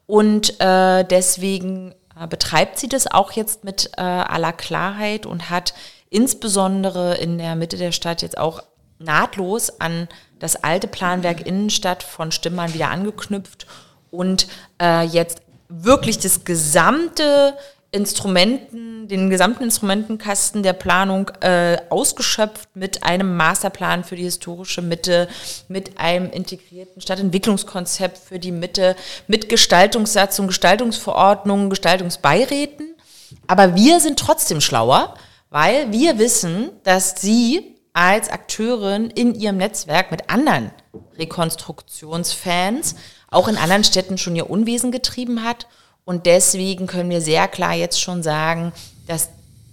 [0.08, 5.74] und äh, deswegen äh, betreibt sie das auch jetzt mit aller Klarheit und hat
[6.10, 8.64] insbesondere in der Mitte der Stadt jetzt auch
[9.00, 10.08] nahtlos an
[10.42, 13.68] das alte Planwerk Innenstadt von Stimmern wieder angeknüpft
[14.10, 14.48] und
[14.82, 17.56] äh, jetzt wirklich das gesamte
[17.92, 25.28] Instrumenten, den gesamten Instrumentenkasten der Planung äh, ausgeschöpft mit einem Masterplan für die historische Mitte,
[25.68, 28.96] mit einem integrierten Stadtentwicklungskonzept für die Mitte,
[29.28, 32.96] mit Gestaltungssatzung, Gestaltungsverordnungen, Gestaltungsbeiräten.
[33.46, 35.14] Aber wir sind trotzdem schlauer,
[35.50, 40.72] weil wir wissen, dass sie als Akteurin in ihrem Netzwerk mit anderen
[41.18, 42.96] Rekonstruktionsfans
[43.30, 45.68] auch in anderen Städten schon ihr Unwesen getrieben hat
[46.06, 48.74] und deswegen können wir sehr klar jetzt schon sagen,
[49.08, 49.30] dass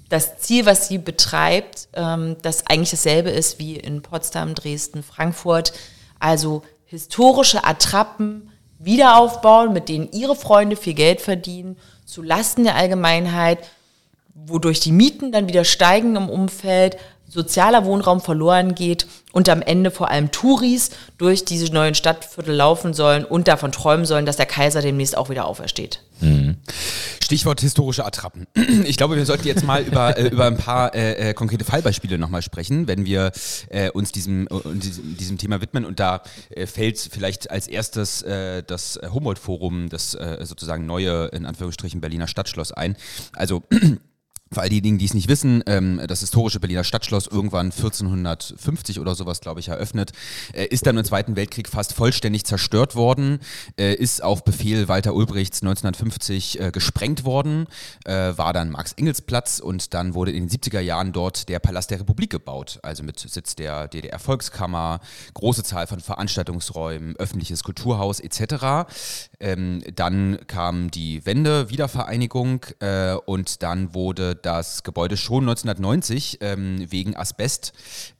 [0.09, 5.72] das Ziel, was sie betreibt, ähm, das eigentlich dasselbe ist wie in Potsdam, Dresden, Frankfurt.
[6.18, 11.76] Also historische Attrappen wieder aufbauen, mit denen ihre Freunde viel Geld verdienen,
[12.07, 13.59] zu Lasten der Allgemeinheit,
[14.33, 16.96] wodurch die Mieten dann wieder steigen im Umfeld,
[17.28, 22.94] sozialer Wohnraum verloren geht und am Ende vor allem Touris durch diese neuen Stadtviertel laufen
[22.94, 26.00] sollen und davon träumen sollen, dass der Kaiser demnächst auch wieder aufersteht.
[26.20, 26.56] Mhm.
[27.22, 28.46] Stichwort historische Attrappen.
[28.84, 32.16] Ich glaube, wir sollten jetzt mal über, äh, über ein paar äh, äh konkrete Fallbeispiele
[32.16, 33.32] nochmal sprechen, wenn wir
[33.68, 35.84] äh, uns diesem, äh, diesem Thema widmen.
[35.84, 38.24] Und da äh, fällt vielleicht als erstes
[38.66, 42.96] das Humboldt-Forum, das sozusagen neue, in Anführungsstrichen, Berliner Stadtschloss ein.
[43.32, 43.62] Also
[44.52, 49.14] für all diejenigen, die es nicht wissen, ähm, das historische Berliner Stadtschloss irgendwann 1450 oder
[49.14, 50.12] sowas, glaube ich, eröffnet,
[50.52, 53.40] äh, ist dann im Zweiten Weltkrieg fast vollständig zerstört worden,
[53.78, 57.66] äh, ist auf Befehl Walter Ulbrichts 1950 äh, gesprengt worden,
[58.04, 62.30] war dann Marx-Engels-Platz und dann wurde in den 70er Jahren dort der Palast der Republik
[62.30, 65.00] gebaut, also mit Sitz der DDR-Volkskammer,
[65.34, 68.88] große Zahl von Veranstaltungsräumen, öffentliches Kulturhaus etc.
[69.40, 72.66] Ähm, dann kam die Wende, Wiedervereinigung
[73.26, 77.72] und dann wurde das Gebäude schon 1990 ähm, wegen Asbest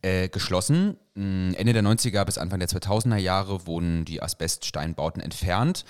[0.03, 0.97] äh, geschlossen.
[1.19, 5.85] Mm, Ende der 90er bis Anfang der 2000er Jahre wurden die Asbeststeinbauten entfernt.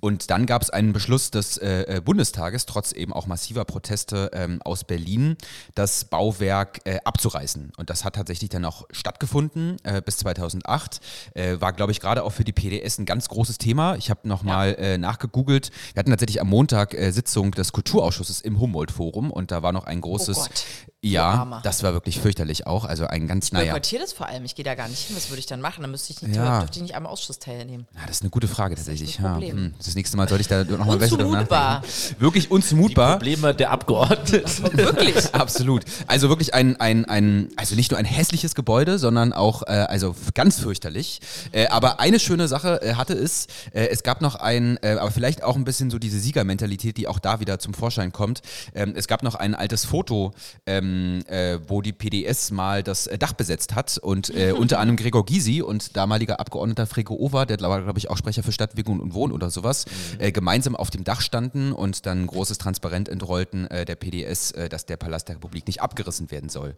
[0.00, 4.30] Und dann gab es einen Beschluss des äh, äh, Bundestages, trotz eben auch massiver Proteste
[4.34, 5.36] ähm, aus Berlin,
[5.74, 7.72] das Bauwerk äh, abzureißen.
[7.78, 11.00] Und das hat tatsächlich dann auch stattgefunden äh, bis 2008.
[11.32, 13.96] Äh, war, glaube ich, gerade auch für die PDS ein ganz großes Thema.
[13.96, 14.84] Ich habe nochmal ja.
[14.84, 15.70] Äh, nachgegoogelt.
[15.94, 20.02] Wir hatten tatsächlich am Montag Sitzung des Kulturausschusses im Humboldt-Forum und da war noch ein
[20.02, 22.84] großes oh ja, das war wirklich fürchterlich auch.
[22.84, 23.76] Also ein ganz, ich naja.
[23.76, 24.44] Ich das vor allem.
[24.44, 25.16] Ich gehe da gar nicht hin.
[25.16, 25.82] Was würde ich dann machen?
[25.82, 26.60] Dann müsste ich nicht, ja.
[26.60, 27.86] dürfte ich nicht am Ausschuss teilnehmen.
[27.94, 29.16] Ja, das ist eine gute Frage tatsächlich.
[29.16, 29.36] Das, ja.
[29.38, 29.74] Hm.
[29.76, 32.20] das nächste Mal sollte ich da nochmal besser nachdenken.
[32.20, 33.18] Wirklich unzumutbar.
[33.18, 34.44] Die Probleme der Abgeordneten.
[34.76, 35.14] wirklich.
[35.34, 35.84] Absolut.
[36.06, 40.14] Also wirklich ein, ein, ein, also nicht nur ein hässliches Gebäude, sondern auch, äh, also
[40.34, 41.20] ganz fürchterlich.
[41.52, 45.10] Äh, aber eine schöne Sache äh, hatte es, äh, es gab noch ein, äh, aber
[45.10, 48.42] vielleicht auch ein bisschen so diese Siegermentalität, die auch da wieder zum Vorschein kommt.
[48.74, 50.32] Ähm, es gab noch ein altes Foto,
[50.66, 50.93] ähm,
[51.26, 55.24] äh, wo die PDS mal das äh, Dach besetzt hat und äh, unter anderem Gregor
[55.24, 59.14] Gysi und damaliger Abgeordneter Frego Over, der war, glaube ich, auch Sprecher für Stadtentwicklung und
[59.14, 60.20] Wohnen oder sowas, mhm.
[60.20, 64.68] äh, gemeinsam auf dem Dach standen und dann großes Transparent entrollten äh, der PDS, äh,
[64.68, 66.76] dass der Palast der Republik nicht abgerissen werden soll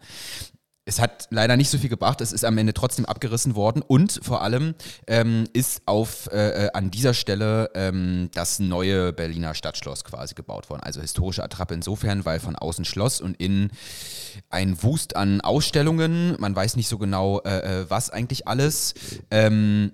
[0.86, 4.20] es hat leider nicht so viel gebracht, es ist am Ende trotzdem abgerissen worden und
[4.22, 4.76] vor allem
[5.08, 10.70] ähm, ist auf äh, äh, an dieser Stelle ähm, das neue Berliner Stadtschloss quasi gebaut
[10.70, 10.82] worden.
[10.84, 13.72] Also historische Attrappe insofern, weil von außen Schloss und innen
[14.48, 16.36] ein Wust an Ausstellungen.
[16.38, 18.94] Man weiß nicht so genau, äh, äh was eigentlich alles.
[19.32, 19.90] Ähm,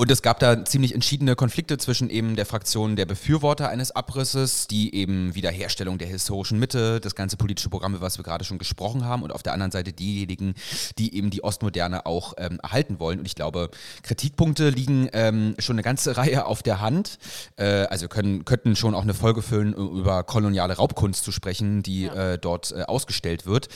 [0.00, 4.66] und es gab da ziemlich entschiedene Konflikte zwischen eben der Fraktion der Befürworter eines Abrisses,
[4.66, 8.56] die eben Wiederherstellung der historischen Mitte, das ganze politische Programm, über was wir gerade schon
[8.56, 10.54] gesprochen haben, und auf der anderen Seite diejenigen,
[10.96, 13.18] die eben die Ostmoderne auch ähm, erhalten wollen.
[13.18, 13.68] Und ich glaube,
[14.02, 17.18] Kritikpunkte liegen ähm, schon eine ganze Reihe auf der Hand.
[17.56, 22.04] Äh, also können, könnten schon auch eine Folge füllen, über koloniale Raubkunst zu sprechen, die
[22.04, 22.32] ja.
[22.32, 23.68] äh, dort äh, ausgestellt wird.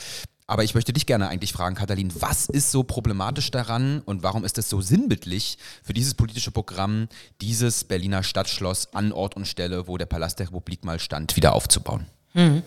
[0.47, 4.43] Aber ich möchte dich gerne eigentlich fragen, Katalin, was ist so problematisch daran und warum
[4.43, 7.07] ist es so sinnbildlich für dieses politische Programm,
[7.41, 11.53] dieses Berliner Stadtschloss an Ort und Stelle, wo der Palast der Republik mal stand, wieder
[11.53, 12.05] aufzubauen?
[12.33, 12.61] Hm.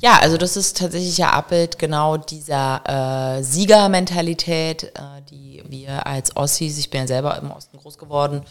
[0.00, 6.34] Ja, also das ist tatsächlich ja Abbild genau dieser äh, Siegermentalität, äh, die wir als
[6.36, 8.42] Ossis, ich bin ja selber im Osten groß geworden,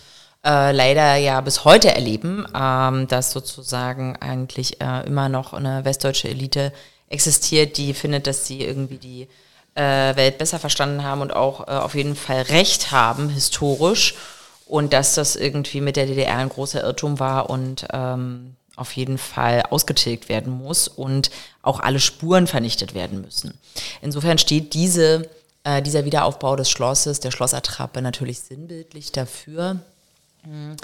[0.46, 6.30] äh, leider ja bis heute erleben, ähm, dass sozusagen eigentlich äh, immer noch eine westdeutsche
[6.30, 6.72] Elite
[7.12, 9.28] existiert, die findet, dass sie irgendwie die
[9.76, 14.16] äh, Welt besser verstanden haben und auch äh, auf jeden Fall Recht haben, historisch.
[14.66, 19.18] Und dass das irgendwie mit der DDR ein großer Irrtum war und ähm, auf jeden
[19.18, 21.30] Fall ausgetilgt werden muss und
[21.62, 23.54] auch alle Spuren vernichtet werden müssen.
[24.02, 25.30] Insofern steht diese,
[25.66, 29.82] äh, dieser Wiederaufbau des Schlosses, der Schlossattrappe, natürlich sinnbildlich dafür.
[30.44, 30.78] Hm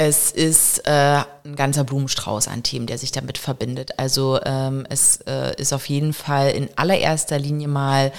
[0.00, 3.98] es ist äh, ein ganzer Blumenstrauß an Themen, der sich damit verbindet.
[3.98, 8.12] Also ähm, es äh, ist auf jeden Fall in allererster Linie mal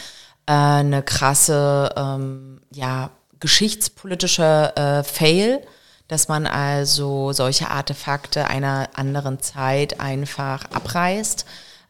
[0.45, 5.61] äh, eine krasse, ähm, ja, geschichtspolitische äh, Fail,
[6.09, 11.45] dass man also solche Artefakte einer anderen Zeit einfach abreißt.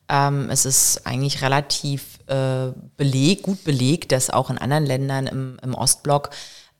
[0.08, 5.58] Ähm, es ist eigentlich relativ äh, belegt, gut belegt, dass auch in anderen Ländern im,
[5.64, 6.30] im Ostblock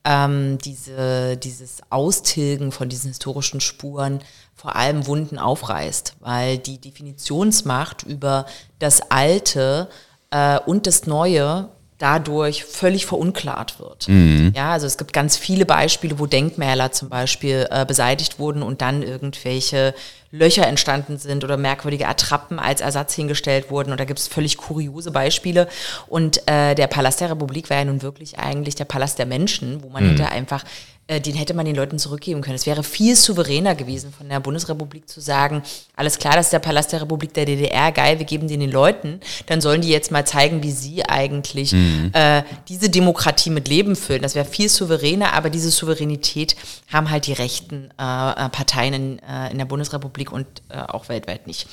[0.04, 4.20] ähm, diese, dieses Austilgen von diesen historischen Spuren
[4.54, 8.46] vor allem Wunden aufreißt, weil die Definitionsmacht über
[8.78, 9.88] das Alte
[10.30, 14.08] äh, und das Neue dadurch völlig verunklart wird.
[14.08, 14.52] Mhm.
[14.56, 18.80] Ja, also es gibt ganz viele Beispiele, wo Denkmäler zum Beispiel äh, beseitigt wurden und
[18.80, 19.94] dann irgendwelche
[20.32, 23.90] Löcher entstanden sind oder merkwürdige Attrappen als Ersatz hingestellt wurden.
[23.90, 25.68] Und da gibt es völlig kuriose Beispiele.
[26.06, 29.82] Und äh, der Palast der Republik war ja nun wirklich eigentlich der Palast der Menschen,
[29.82, 30.10] wo man mhm.
[30.10, 30.64] hätte einfach
[31.10, 32.54] äh, den hätte man den Leuten zurückgeben können.
[32.54, 35.62] Es wäre viel souveräner gewesen von der Bundesrepublik zu sagen,
[35.96, 38.70] alles klar, das ist der Palast der Republik der DDR, geil, wir geben den den
[38.70, 39.18] Leuten.
[39.46, 42.12] Dann sollen die jetzt mal zeigen, wie sie eigentlich mhm.
[42.12, 44.22] äh, diese Demokratie mit Leben füllen.
[44.22, 46.54] Das wäre viel souveräner, aber diese Souveränität
[46.92, 51.48] haben halt die rechten äh, Parteien in, äh, in der Bundesrepublik und äh, auch weltweit
[51.48, 51.66] nicht.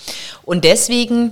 [0.44, 1.32] Und deswegen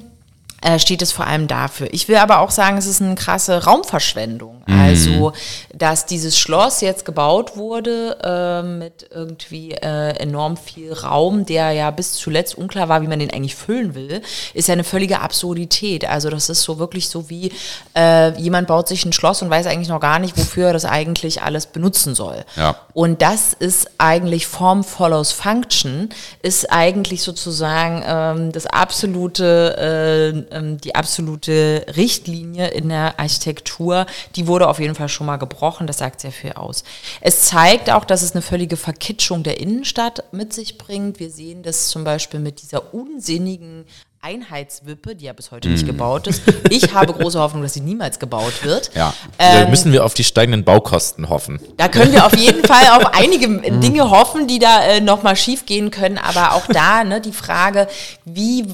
[0.66, 1.88] äh, steht es vor allem dafür.
[1.92, 4.64] Ich will aber auch sagen, es ist eine krasse Raumverschwendung.
[4.66, 4.80] Mhm.
[4.80, 5.34] Also,
[5.76, 11.92] dass dieses Schloss jetzt gebaut wurde äh, mit irgendwie äh, enorm viel Raum, der ja
[11.92, 14.24] bis zuletzt unklar war, wie man den eigentlich füllen will,
[14.56, 16.10] ist ja eine völlige Absurdität.
[16.10, 17.52] Also, das ist so wirklich so wie
[17.96, 20.86] äh, jemand baut sich ein Schloss und weiß eigentlich noch gar nicht, wofür er das
[20.86, 22.44] eigentlich alles benutzen soll.
[22.56, 22.76] Ja.
[22.94, 26.10] Und das ist eigentlich Form follows Function,
[26.42, 34.48] ist eigentlich sozusagen ähm, das absolute äh, ähm, die absolute Richtlinie in der Architektur, die
[34.48, 35.86] wurde auf jeden Fall schon mal gebrochen.
[35.86, 36.84] Das sagt sehr viel aus.
[37.22, 41.20] Es zeigt auch, dass es eine völlige Verkitschung der Innenstadt mit sich bringt.
[41.20, 43.86] Wir sehen das zum Beispiel mit dieser unsinnigen
[44.26, 45.72] Einheitswippe, die ja bis heute mm.
[45.72, 45.88] nicht mhm.
[45.88, 46.42] gebaut ist.
[46.72, 48.90] Ich habe große Hoffnung, dass sie niemals gebaut wird.
[48.96, 49.14] Ja.
[49.38, 51.60] Ähm, da müssen wir auf die steigenden Baukosten hoffen.
[51.78, 53.82] Da können wir auf jeden Fall auf einige mhm.
[53.82, 56.18] Dinge hoffen, die da äh, nochmal schief gehen können.
[56.18, 57.88] Aber auch da ne, die Frage,
[58.26, 58.66] wie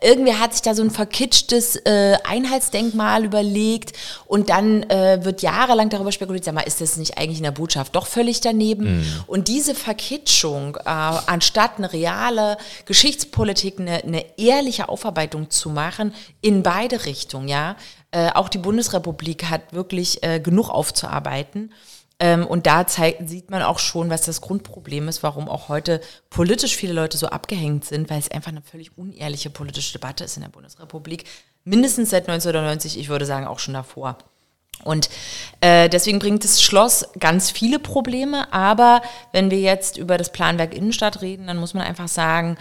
[0.00, 3.92] irgendwie hat sich da so ein verkitschtes äh, Einheitsdenkmal überlegt
[4.26, 7.50] und dann äh, wird jahrelang darüber spekuliert, sag mal, ist das nicht eigentlich in der
[7.50, 9.00] Botschaft doch völlig daneben?
[9.00, 9.04] Mm.
[9.26, 16.62] Und diese Verkitschung, äh, anstatt eine reale Geschichtspolitik, eine, eine ehrliche Aufarbeitung zu machen, in
[16.62, 17.76] beide Richtungen, ja,
[18.12, 21.72] äh, auch die Bundesrepublik hat wirklich äh, genug aufzuarbeiten.
[22.18, 26.00] Ähm, und da zeigt, sieht man auch schon, was das Grundproblem ist, warum auch heute
[26.30, 30.36] politisch viele Leute so abgehängt sind, weil es einfach eine völlig unehrliche politische Debatte ist
[30.36, 31.24] in der Bundesrepublik.
[31.64, 34.16] Mindestens seit 1990, ich würde sagen auch schon davor.
[34.84, 35.10] Und
[35.60, 38.52] äh, deswegen bringt das Schloss ganz viele Probleme.
[38.52, 39.02] Aber
[39.32, 42.56] wenn wir jetzt über das Planwerk Innenstadt reden, dann muss man einfach sagen,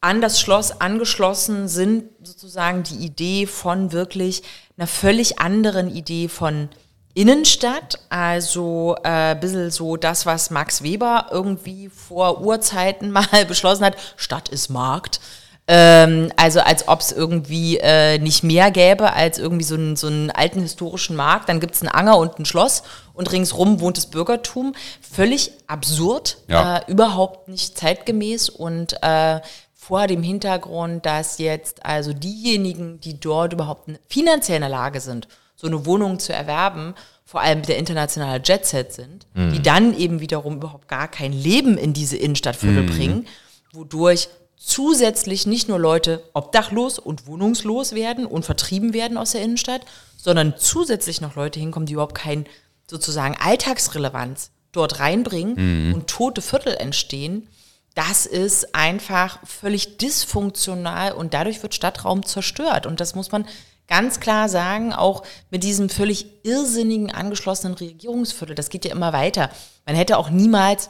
[0.00, 4.42] an das Schloss angeschlossen sind sozusagen die Idee von wirklich
[4.76, 6.68] einer völlig anderen Idee von
[7.14, 13.96] Innenstadt, also äh, bisschen so das, was Max Weber irgendwie vor Urzeiten mal beschlossen hat,
[14.16, 15.20] Stadt ist Markt.
[15.68, 20.08] Ähm, also als ob es irgendwie äh, nicht mehr gäbe als irgendwie so einen, so
[20.08, 21.48] einen alten historischen Markt.
[21.48, 22.82] Dann gibt es einen Anger und ein Schloss
[23.14, 24.74] und ringsrum wohnt das Bürgertum.
[25.00, 26.78] Völlig absurd, ja.
[26.78, 29.40] äh, überhaupt nicht zeitgemäß und äh,
[29.72, 35.28] vor dem Hintergrund, dass jetzt also diejenigen, die dort überhaupt finanziell in der Lage sind,
[35.62, 36.94] so eine Wohnung zu erwerben,
[37.24, 39.52] vor allem der internationale Jetset sind, mhm.
[39.52, 42.86] die dann eben wiederum überhaupt gar kein Leben in diese Innenstadtviertel mhm.
[42.86, 43.26] bringen,
[43.72, 49.82] wodurch zusätzlich nicht nur Leute obdachlos und wohnungslos werden und vertrieben werden aus der Innenstadt,
[50.16, 52.46] sondern zusätzlich noch Leute hinkommen, die überhaupt kein
[52.90, 55.94] sozusagen Alltagsrelevanz dort reinbringen mhm.
[55.94, 57.48] und tote Viertel entstehen.
[57.94, 62.86] Das ist einfach völlig dysfunktional und dadurch wird Stadtraum zerstört.
[62.86, 63.46] Und das muss man
[63.92, 69.50] ganz klar sagen, auch mit diesem völlig irrsinnigen angeschlossenen Regierungsviertel, das geht ja immer weiter.
[69.84, 70.88] Man hätte auch niemals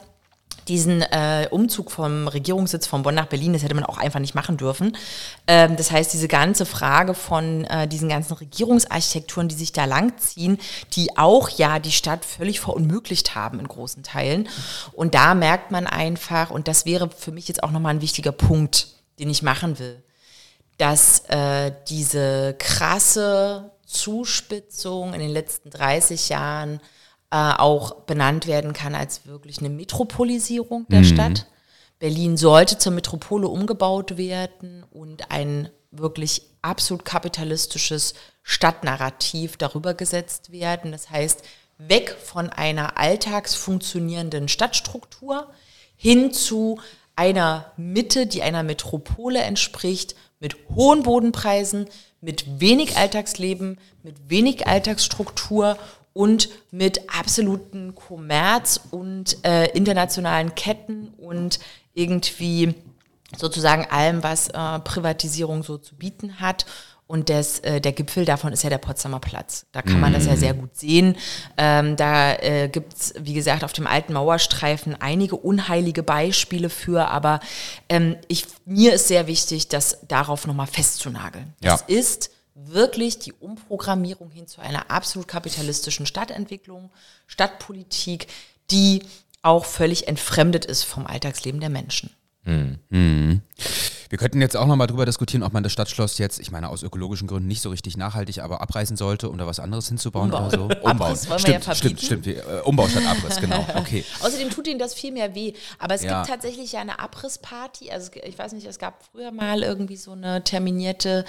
[0.69, 4.37] diesen äh, Umzug vom Regierungssitz von Bonn nach Berlin, das hätte man auch einfach nicht
[4.37, 4.97] machen dürfen.
[5.49, 10.59] Ähm, das heißt, diese ganze Frage von äh, diesen ganzen Regierungsarchitekturen, die sich da langziehen,
[10.93, 14.49] die auch ja die Stadt völlig verunmöglicht haben in großen Teilen.
[14.93, 18.31] Und da merkt man einfach, und das wäre für mich jetzt auch nochmal ein wichtiger
[18.31, 18.87] Punkt,
[19.19, 20.05] den ich machen will
[20.83, 26.81] dass äh, diese krasse Zuspitzung in den letzten 30 Jahren
[27.31, 31.05] äh, auch benannt werden kann als wirklich eine Metropolisierung der mhm.
[31.05, 31.47] Stadt.
[32.01, 40.91] Berlin sollte zur Metropole umgebaut werden und ein wirklich absolut kapitalistisches Stadtnarrativ darüber gesetzt werden.
[40.91, 41.45] Das heißt,
[41.79, 45.49] weg von einer alltagsfunktionierenden Stadtstruktur
[45.95, 46.81] hin zu
[47.15, 51.87] einer Mitte, die einer Metropole entspricht, mit hohen Bodenpreisen,
[52.21, 55.79] mit wenig Alltagsleben, mit wenig Alltagsstruktur
[56.13, 61.61] und mit absoluten Kommerz und äh, internationalen Ketten und
[61.95, 62.75] irgendwie
[63.37, 66.67] sozusagen allem, was äh, Privatisierung so zu bieten hat.
[67.13, 69.67] Und das, äh, der Gipfel davon ist ja der Potsdamer Platz.
[69.73, 71.19] Da kann man das ja sehr gut sehen.
[71.59, 77.41] Ähm, da äh, gibt's wie gesagt, auf dem alten Mauerstreifen einige unheilige Beispiele für, aber
[77.91, 81.53] ähm, ich, mir ist sehr wichtig, das darauf nochmal festzunageln.
[81.61, 81.73] Ja.
[81.73, 86.89] Das ist wirklich die Umprogrammierung hin zu einer absolut kapitalistischen Stadtentwicklung,
[87.27, 88.27] Stadtpolitik,
[88.71, 89.03] die
[89.43, 92.09] auch völlig entfremdet ist vom Alltagsleben der Menschen.
[94.13, 96.83] Wir könnten jetzt auch nochmal drüber diskutieren, ob man das Stadtschloss jetzt, ich meine, aus
[96.83, 100.49] ökologischen Gründen nicht so richtig nachhaltig, aber abreißen sollte, um da was anderes hinzubauen Umbau.
[100.49, 100.69] oder so.
[100.87, 102.05] Abriss wollen wir stimmt, ja stimmt, verbieten.
[102.05, 102.27] stimmt.
[102.27, 103.67] Äh, Umbau statt Abriss, genau.
[103.75, 104.05] Okay.
[104.21, 105.55] Außerdem tut ihnen das viel mehr weh.
[105.79, 106.19] Aber es Ja.
[106.19, 107.91] gibt tatsächlich ja eine Abrissparty.
[107.91, 111.25] Also ich weiß nicht, es gab früher mal irgendwie so eine terminierte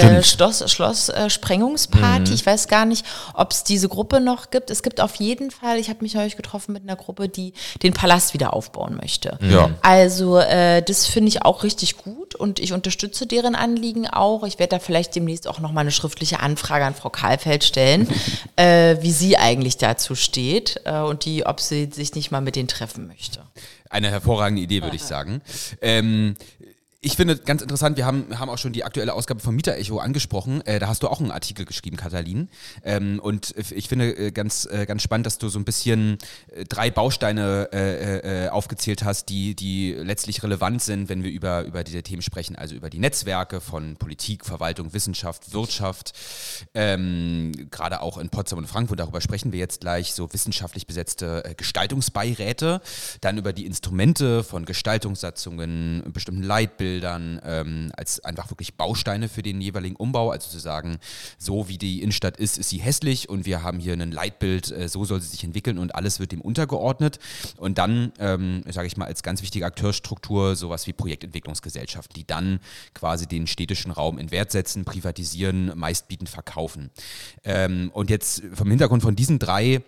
[0.00, 2.32] äh, Schloss, Schloss äh, Sprengungsparty.
[2.34, 4.70] Ich weiß gar nicht, ob es diese Gruppe noch gibt.
[4.70, 7.94] Es gibt auf jeden Fall, ich habe mich heute getroffen mit einer Gruppe, die den
[7.94, 9.40] Palast wieder aufbauen möchte.
[9.42, 9.70] Ja.
[9.82, 14.44] Also äh, das finde ich auch richtig gut und ich unterstütze deren Anliegen auch.
[14.44, 18.08] Ich werde da vielleicht demnächst auch nochmal eine schriftliche Anfrage an Frau Kahlfeld stellen,
[18.56, 22.56] äh, wie sie eigentlich dazu steht äh, und die, ob sie sich nicht mal mit
[22.56, 23.40] denen treffen möchte.
[23.90, 25.40] Eine hervorragende Idee, würde ich sagen.
[25.80, 26.34] Ähm,
[27.00, 30.62] ich finde ganz interessant, wir haben, haben auch schon die aktuelle Ausgabe von Mieter-Echo angesprochen.
[30.62, 32.48] Äh, da hast du auch einen Artikel geschrieben, Katalin.
[32.82, 36.18] Ähm, und ich finde äh, ganz, äh, ganz spannend, dass du so ein bisschen
[36.50, 41.62] äh, drei Bausteine äh, äh, aufgezählt hast, die, die letztlich relevant sind, wenn wir über,
[41.62, 42.56] über diese Themen sprechen.
[42.56, 46.14] Also über die Netzwerke von Politik, Verwaltung, Wissenschaft, Wirtschaft.
[46.74, 51.54] Ähm, Gerade auch in Potsdam und Frankfurt, darüber sprechen wir jetzt gleich, so wissenschaftlich besetzte
[51.56, 52.80] Gestaltungsbeiräte.
[53.20, 59.60] Dann über die Instrumente von Gestaltungssatzungen, bestimmten Leitbildern, ähm, als einfach wirklich Bausteine für den
[59.60, 60.30] jeweiligen Umbau.
[60.30, 60.98] Also zu sagen,
[61.38, 64.88] so wie die Innenstadt ist, ist sie hässlich und wir haben hier ein Leitbild, äh,
[64.88, 67.18] so soll sie sich entwickeln und alles wird dem untergeordnet.
[67.56, 72.60] Und dann, ähm, sage ich mal, als ganz wichtige Akteurstruktur sowas wie Projektentwicklungsgesellschaften, die dann
[72.94, 76.90] quasi den städtischen Raum in Wert setzen, privatisieren, meistbietend verkaufen.
[77.44, 79.82] Ähm, und jetzt vom Hintergrund von diesen drei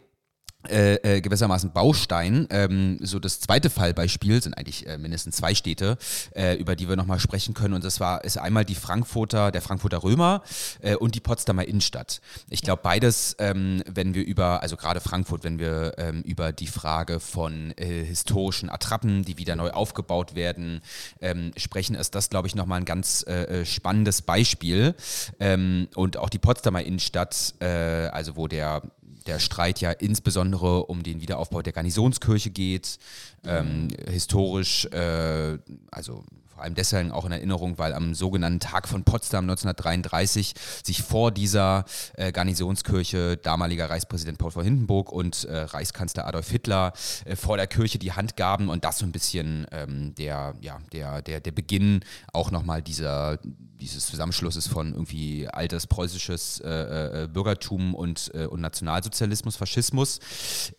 [0.69, 2.47] äh, äh, gewissermaßen Baustein.
[2.51, 5.97] Ähm, so das zweite Fallbeispiel sind eigentlich äh, mindestens zwei Städte,
[6.35, 7.73] äh, über die wir nochmal sprechen können.
[7.73, 10.43] Und das war ist einmal die Frankfurter, der Frankfurter Römer
[10.83, 12.21] äh, und die Potsdamer Innenstadt.
[12.51, 16.67] Ich glaube beides, ähm, wenn wir über, also gerade Frankfurt, wenn wir ähm, über die
[16.67, 20.83] Frage von äh, historischen Attrappen, die wieder neu aufgebaut werden,
[21.23, 24.95] ähm, sprechen, ist das, glaube ich, nochmal ein ganz äh, äh, spannendes Beispiel.
[25.39, 27.67] Ähm, und auch die Potsdamer Innenstadt, äh,
[28.09, 28.83] also wo der
[29.31, 32.99] der Streit ja insbesondere um den Wiederaufbau der Garnisonskirche geht.
[33.45, 35.57] Ähm, historisch, äh,
[35.91, 41.03] also vor allem deswegen auch in Erinnerung, weil am sogenannten Tag von Potsdam 1933 sich
[41.03, 41.85] vor dieser
[42.17, 46.93] äh, Garnisonskirche damaliger Reichspräsident Paul von Hindenburg und äh, Reichskanzler Adolf Hitler
[47.25, 50.79] äh, vor der Kirche die Hand gaben und das so ein bisschen ähm, der, ja,
[50.93, 52.01] der, der, der Beginn
[52.33, 53.39] auch nochmal dieser
[53.81, 60.21] dieses Zusammenschlusses von irgendwie altes preußisches äh, äh, Bürgertum und, äh, und Nationalsozialismus, Faschismus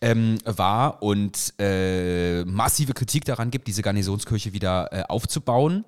[0.00, 5.84] ähm, war und äh, massive Kritik daran gibt, diese Garnisonskirche wieder äh, aufzubauen.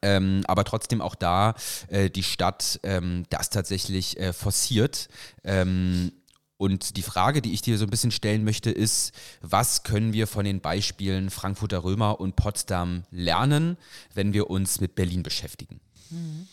[0.00, 1.54] Ähm, aber trotzdem auch da
[1.88, 5.08] äh, die Stadt ähm, das tatsächlich forciert.
[5.44, 6.12] Ähm,
[6.62, 10.28] und die Frage, die ich dir so ein bisschen stellen möchte, ist, was können wir
[10.28, 13.76] von den Beispielen Frankfurter Römer und Potsdam lernen,
[14.14, 15.80] wenn wir uns mit Berlin beschäftigen?
[16.12, 16.44] Mm.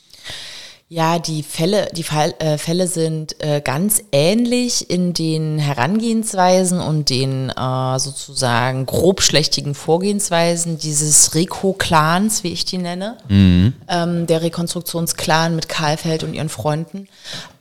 [0.91, 7.11] Ja, die Fälle, die Fall, äh, Fälle sind äh, ganz ähnlich in den Herangehensweisen und
[7.11, 13.17] den äh, sozusagen grobschlächtigen Vorgehensweisen dieses Reko-Clans, wie ich die nenne,
[13.87, 17.07] ähm, der Rekonstruktionsclan mit Karlfeld und ihren Freunden.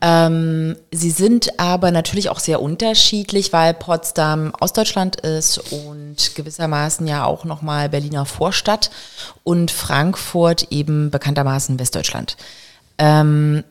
[0.00, 7.26] Ähm, sie sind aber natürlich auch sehr unterschiedlich, weil Potsdam Ostdeutschland ist und gewissermaßen ja
[7.26, 8.90] auch nochmal Berliner Vorstadt
[9.44, 12.38] und Frankfurt eben bekanntermaßen Westdeutschland.
[12.98, 13.64] Ähm,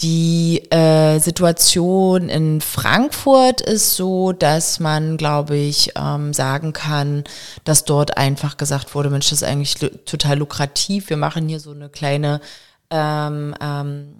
[0.00, 7.24] die äh, Situation in Frankfurt ist so, dass man, glaube ich, ähm, sagen kann,
[7.62, 11.10] dass dort einfach gesagt wurde, Mensch, das ist eigentlich total lukrativ.
[11.10, 12.40] Wir machen hier so eine kleine
[12.90, 14.14] ähm, ähm,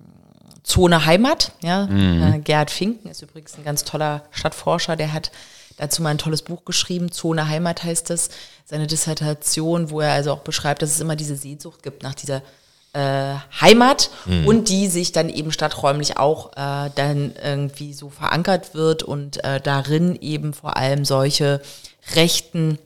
[0.63, 1.53] Zone Heimat.
[1.61, 1.85] Ja?
[1.87, 5.33] Äh, Gerhard Finken ist übrigens ein ganz toller Stadtforscher, der hat
[5.77, 8.31] dazu mal ein tolles Buch geschrieben, Zone Heimat heißt es,
[8.65, 12.43] seine Dissertation, wo er also auch beschreibt, dass es immer diese Sehnsucht gibt nach dieser
[12.95, 14.11] äh, Heimat
[14.47, 19.61] und die sich dann eben stadträumlich auch äh, dann irgendwie so verankert wird und äh,
[19.61, 21.61] darin eben vor allem solche
[22.15, 22.79] rechten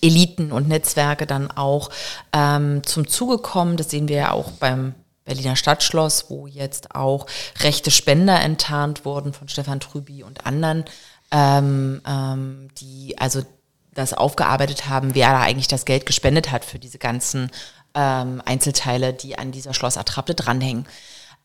[0.00, 1.90] Eliten und Netzwerke dann auch
[2.32, 3.76] ähm, zum Zuge kommen.
[3.76, 4.94] Das sehen wir ja auch beim
[5.24, 7.26] Berliner Stadtschloss, wo jetzt auch
[7.60, 10.84] rechte Spender enttarnt wurden von Stefan Trüby und anderen,
[11.30, 13.42] ähm, ähm, die also
[13.94, 17.50] das aufgearbeitet haben, wer da eigentlich das Geld gespendet hat für diese ganzen
[17.94, 20.86] ähm, Einzelteile, die an dieser Schlossattrappe dranhängen.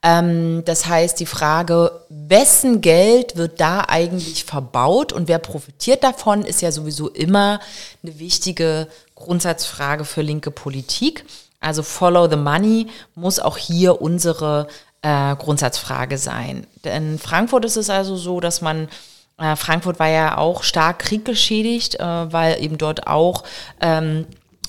[0.02, 6.44] Ähm, das heißt, die Frage, wessen Geld wird da eigentlich verbaut und wer profitiert davon,
[6.44, 7.60] ist ja sowieso immer
[8.02, 11.26] eine wichtige Grundsatzfrage für linke Politik.
[11.60, 14.68] Also Follow the Money muss auch hier unsere
[15.02, 16.66] äh, Grundsatzfrage sein.
[16.86, 18.88] Denn in Frankfurt ist es also so, dass man
[19.38, 23.44] äh, Frankfurt war ja auch stark krieggeschädigt, äh, weil eben dort auch
[23.82, 24.26] ähm,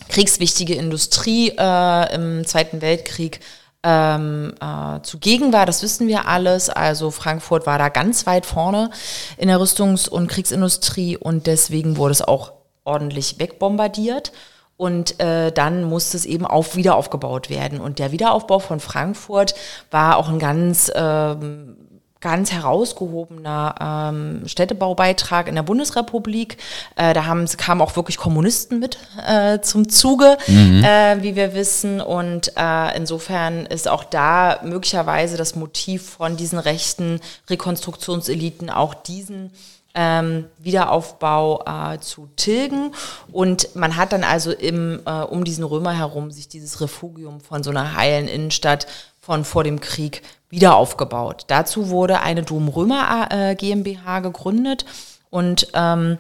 [0.08, 3.40] kriegswichtige Industrie äh, im Zweiten Weltkrieg
[3.82, 6.68] ähm, äh, zugegen war, das wissen wir alles.
[6.68, 8.90] Also Frankfurt war da ganz weit vorne
[9.38, 12.52] in der Rüstungs- und Kriegsindustrie und deswegen wurde es auch
[12.84, 14.32] ordentlich wegbombardiert.
[14.76, 17.82] Und äh, dann musste es eben auch wieder aufgebaut werden.
[17.82, 19.54] Und der Wiederaufbau von Frankfurt
[19.90, 21.76] war auch ein ganz ähm,
[22.20, 26.58] ganz herausgehobener ähm, Städtebaubeitrag in der Bundesrepublik.
[26.96, 30.84] Äh, da haben, kamen auch wirklich Kommunisten mit äh, zum Zuge, mhm.
[30.84, 32.00] äh, wie wir wissen.
[32.00, 39.50] Und äh, insofern ist auch da möglicherweise das Motiv von diesen rechten Rekonstruktionseliten auch diesen
[39.94, 42.92] ähm, Wiederaufbau äh, zu tilgen.
[43.32, 47.62] Und man hat dann also im, äh, um diesen Römer herum sich dieses Refugium von
[47.62, 48.86] so einer heilen Innenstadt
[49.20, 51.44] von vor dem Krieg wieder aufgebaut.
[51.46, 54.84] Dazu wurde eine Dom-Römer äh, GmbH gegründet
[55.30, 56.18] und ähm,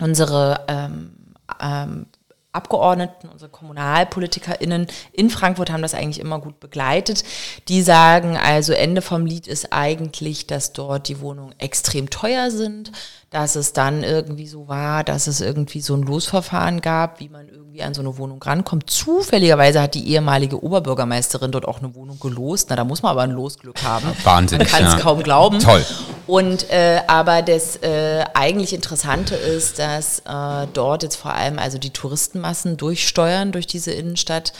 [0.00, 1.12] unsere ähm,
[1.60, 2.06] ähm,
[2.52, 7.22] Abgeordneten, unsere KommunalpolitikerInnen in Frankfurt haben das eigentlich immer gut begleitet.
[7.68, 12.90] Die sagen also, Ende vom Lied ist eigentlich, dass dort die Wohnungen extrem teuer sind,
[13.30, 17.48] dass es dann irgendwie so war, dass es irgendwie so ein Losverfahren gab, wie man
[17.48, 18.90] irgendwie an so eine Wohnung rankommt.
[18.90, 22.66] Zufälligerweise hat die ehemalige Oberbürgermeisterin dort auch eine Wohnung gelost.
[22.70, 24.08] Na, da muss man aber ein Losglück haben.
[24.24, 24.58] Wahnsinn.
[24.58, 24.98] Man kann es ja.
[24.98, 25.60] kaum glauben.
[25.60, 25.84] Toll.
[26.26, 31.78] Und äh, aber das äh, eigentlich Interessante ist, dass äh, dort jetzt vor allem also
[31.78, 34.52] die Touristenmassen durchsteuern durch diese Innenstadt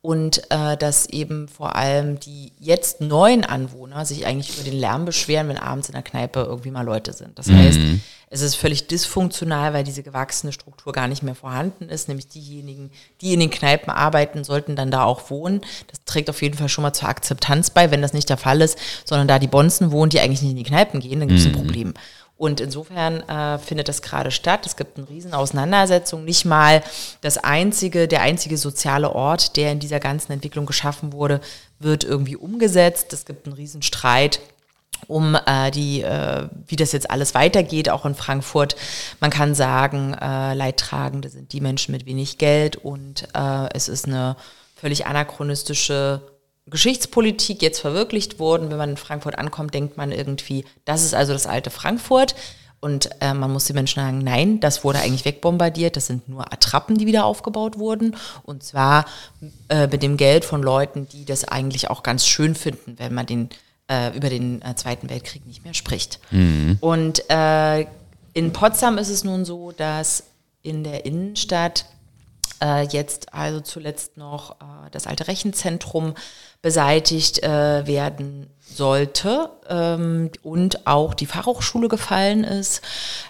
[0.00, 5.04] und äh, dass eben vor allem die jetzt neuen Anwohner sich eigentlich über den Lärm
[5.04, 7.38] beschweren, wenn abends in der Kneipe irgendwie mal Leute sind.
[7.38, 8.00] Das heißt, mhm.
[8.30, 12.08] Es ist völlig dysfunktional, weil diese gewachsene Struktur gar nicht mehr vorhanden ist.
[12.08, 12.90] Nämlich diejenigen,
[13.22, 15.62] die in den Kneipen arbeiten, sollten dann da auch wohnen.
[15.86, 18.60] Das trägt auf jeden Fall schon mal zur Akzeptanz bei, wenn das nicht der Fall
[18.60, 21.40] ist, sondern da die Bonzen wohnen, die eigentlich nicht in die Kneipen gehen, dann gibt
[21.40, 21.56] es ein mhm.
[21.56, 21.94] Problem.
[22.38, 24.64] Und insofern äh, findet das gerade statt.
[24.64, 26.24] Es gibt eine riesen Auseinandersetzung.
[26.24, 26.84] Nicht mal
[27.20, 31.40] das einzige, der einzige soziale Ort, der in dieser ganzen Entwicklung geschaffen wurde,
[31.80, 33.12] wird irgendwie umgesetzt.
[33.12, 34.40] Es gibt einen riesen Streit
[35.06, 38.76] um äh, die, äh, wie das jetzt alles weitergeht, auch in Frankfurt.
[39.20, 44.06] Man kann sagen, äh, Leidtragende sind die Menschen mit wenig Geld und äh, es ist
[44.06, 44.36] eine
[44.74, 46.20] völlig anachronistische
[46.70, 48.70] Geschichtspolitik jetzt verwirklicht worden.
[48.70, 52.34] Wenn man in Frankfurt ankommt, denkt man irgendwie, das ist also das alte Frankfurt.
[52.80, 55.96] Und äh, man muss den Menschen sagen, nein, das wurde eigentlich wegbombardiert.
[55.96, 58.16] Das sind nur Attrappen, die wieder aufgebaut wurden.
[58.44, 59.04] Und zwar
[59.68, 63.26] äh, mit dem Geld von Leuten, die das eigentlich auch ganz schön finden, wenn man
[63.26, 63.48] den
[63.88, 66.20] äh, über den äh, Zweiten Weltkrieg nicht mehr spricht.
[66.30, 66.76] Mhm.
[66.80, 67.86] Und äh,
[68.34, 70.24] in Potsdam ist es nun so, dass
[70.62, 71.86] in der Innenstadt
[72.62, 76.14] äh, jetzt also zuletzt noch äh, das alte Rechenzentrum
[76.60, 82.82] beseitigt äh, werden sollte ähm, und auch die Fachhochschule gefallen ist.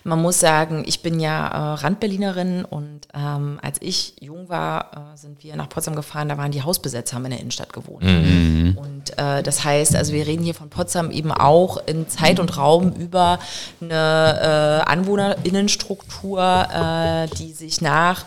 [0.03, 5.17] Man muss sagen, ich bin ja äh, Randberlinerin und ähm, als ich jung war, äh,
[5.17, 8.03] sind wir nach Potsdam gefahren, da waren die Hausbesetzer, haben in der Innenstadt gewohnt.
[8.03, 8.79] Mhm.
[8.79, 12.57] Und äh, das heißt, also wir reden hier von Potsdam eben auch in Zeit und
[12.57, 13.39] Raum über
[13.81, 18.25] eine äh, Anwohnerinnenstruktur, äh, die sich nach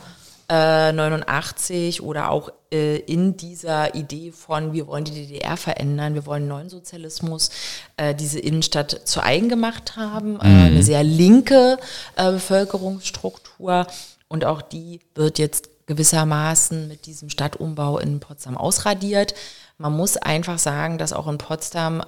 [0.52, 6.26] 89 äh, oder auch äh, in dieser Idee von, wir wollen die DDR verändern, wir
[6.26, 7.52] wollen neuen Sozialismus,
[7.96, 10.62] äh, diese Innenstadt zu eigen gemacht haben, äh, mhm.
[10.66, 11.78] eine sehr linke
[12.18, 13.88] äh, Bevölkerungsstruktur
[14.28, 19.34] und auch die wird jetzt gewissermaßen mit diesem Stadtumbau in Potsdam ausradiert.
[19.78, 22.02] Man muss einfach sagen, dass auch in Potsdam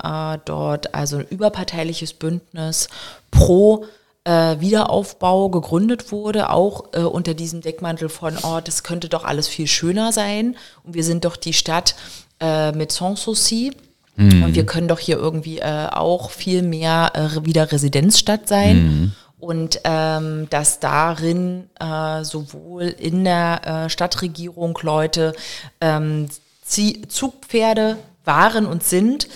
[0.45, 2.87] dort also ein überparteiliches Bündnis
[3.31, 3.87] pro äh,
[4.32, 9.67] Wiederaufbau gegründet wurde, auch äh, unter diesem Deckmantel von, oh, das könnte doch alles viel
[9.67, 10.55] schöner sein.
[10.84, 11.95] Und wir sind doch die Stadt
[12.39, 13.71] äh, mit Sans Souci.
[14.15, 14.43] Mhm.
[14.43, 18.78] Und wir können doch hier irgendwie äh, auch viel mehr äh, wieder Residenzstadt sein.
[18.78, 19.11] Mhm.
[19.39, 25.34] Und ähm, dass darin äh, sowohl in der äh, Stadtregierung Leute
[25.82, 26.28] ähm,
[26.63, 29.28] Zugpferde waren und sind,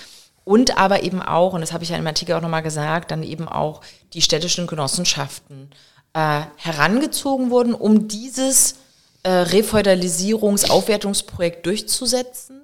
[0.47, 3.21] und aber eben auch, und das habe ich ja im Artikel auch nochmal gesagt, dann
[3.21, 3.81] eben auch
[4.13, 5.71] die städtischen Genossenschaften
[6.13, 8.75] äh, herangezogen wurden, um dieses
[9.23, 12.61] äh, Refeudalisierungs-Aufwertungsprojekt durchzusetzen.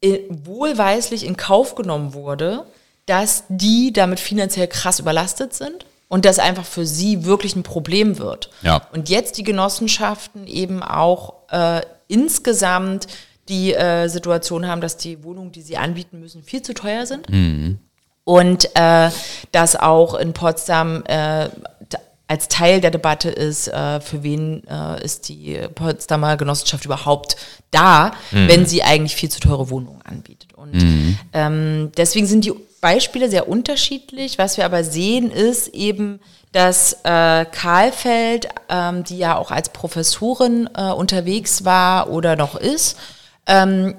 [0.00, 2.64] äh, wohlweislich in Kauf genommen wurde,
[3.06, 8.18] dass die damit finanziell krass überlastet sind und das einfach für sie wirklich ein Problem
[8.18, 8.50] wird.
[8.62, 8.86] Ja.
[8.92, 13.06] Und jetzt die Genossenschaften eben auch äh, insgesamt
[13.48, 17.26] die äh, Situation haben, dass die Wohnungen, die sie anbieten müssen, viel zu teuer sind.
[18.24, 19.10] Und äh,
[19.52, 21.48] dass auch in Potsdam äh,
[22.28, 27.36] als Teil der Debatte ist, äh, für wen äh, ist die Potsdamer Genossenschaft überhaupt
[27.70, 30.54] da, wenn sie eigentlich viel zu teure Wohnungen anbietet.
[30.54, 30.72] Und
[31.32, 34.38] ähm, deswegen sind die Beispiele sehr unterschiedlich.
[34.38, 36.20] Was wir aber sehen, ist eben,
[36.52, 42.96] dass äh, Karlfeld, ähm, die ja auch als Professorin äh, unterwegs war oder noch ist,
[43.46, 43.94] ähm,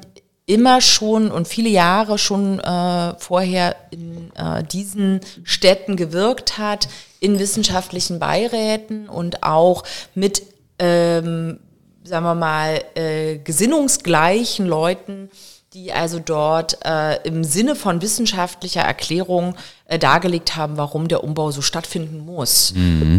[0.45, 6.88] immer schon und viele Jahre schon äh, vorher in äh, diesen Städten gewirkt hat,
[7.20, 9.84] in wissenschaftlichen Beiräten und auch
[10.16, 10.43] mit,
[10.80, 11.60] ähm,
[12.04, 15.30] sagen wir mal, äh, gesinnungsgleichen Leuten,
[15.78, 19.56] die also dort äh, im Sinne von wissenschaftlicher Erklärung
[19.86, 22.74] äh, dargelegt haben, warum der Umbau so stattfinden muss.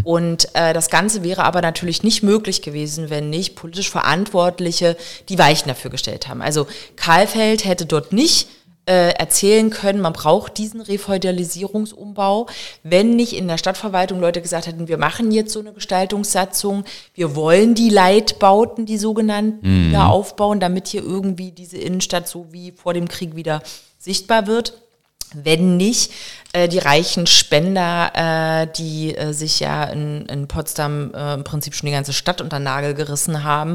[0.04, 4.96] Und äh, das Ganze wäre aber natürlich nicht möglich gewesen, wenn nicht politisch Verantwortliche
[5.28, 6.42] die Weichen dafür gestellt haben.
[6.42, 8.48] Also Karlfeld hätte dort nicht
[8.88, 12.46] äh, erzählen können, man braucht diesen Refeudalisierungsumbau,
[12.82, 17.36] wenn nicht in der Stadtverwaltung Leute gesagt hätten, wir machen jetzt so eine Gestaltungssatzung, wir
[17.36, 22.94] wollen die Leitbauten, die sogenannten, wieder aufbauen, damit hier irgendwie diese Innenstadt so wie vor
[22.94, 23.62] dem Krieg wieder
[23.98, 24.87] sichtbar wird.
[25.34, 26.12] Wenn nicht,
[26.52, 31.74] äh, die reichen Spender, äh, die äh, sich ja in, in Potsdam äh, im Prinzip
[31.74, 33.74] schon die ganze Stadt unter Nagel gerissen haben,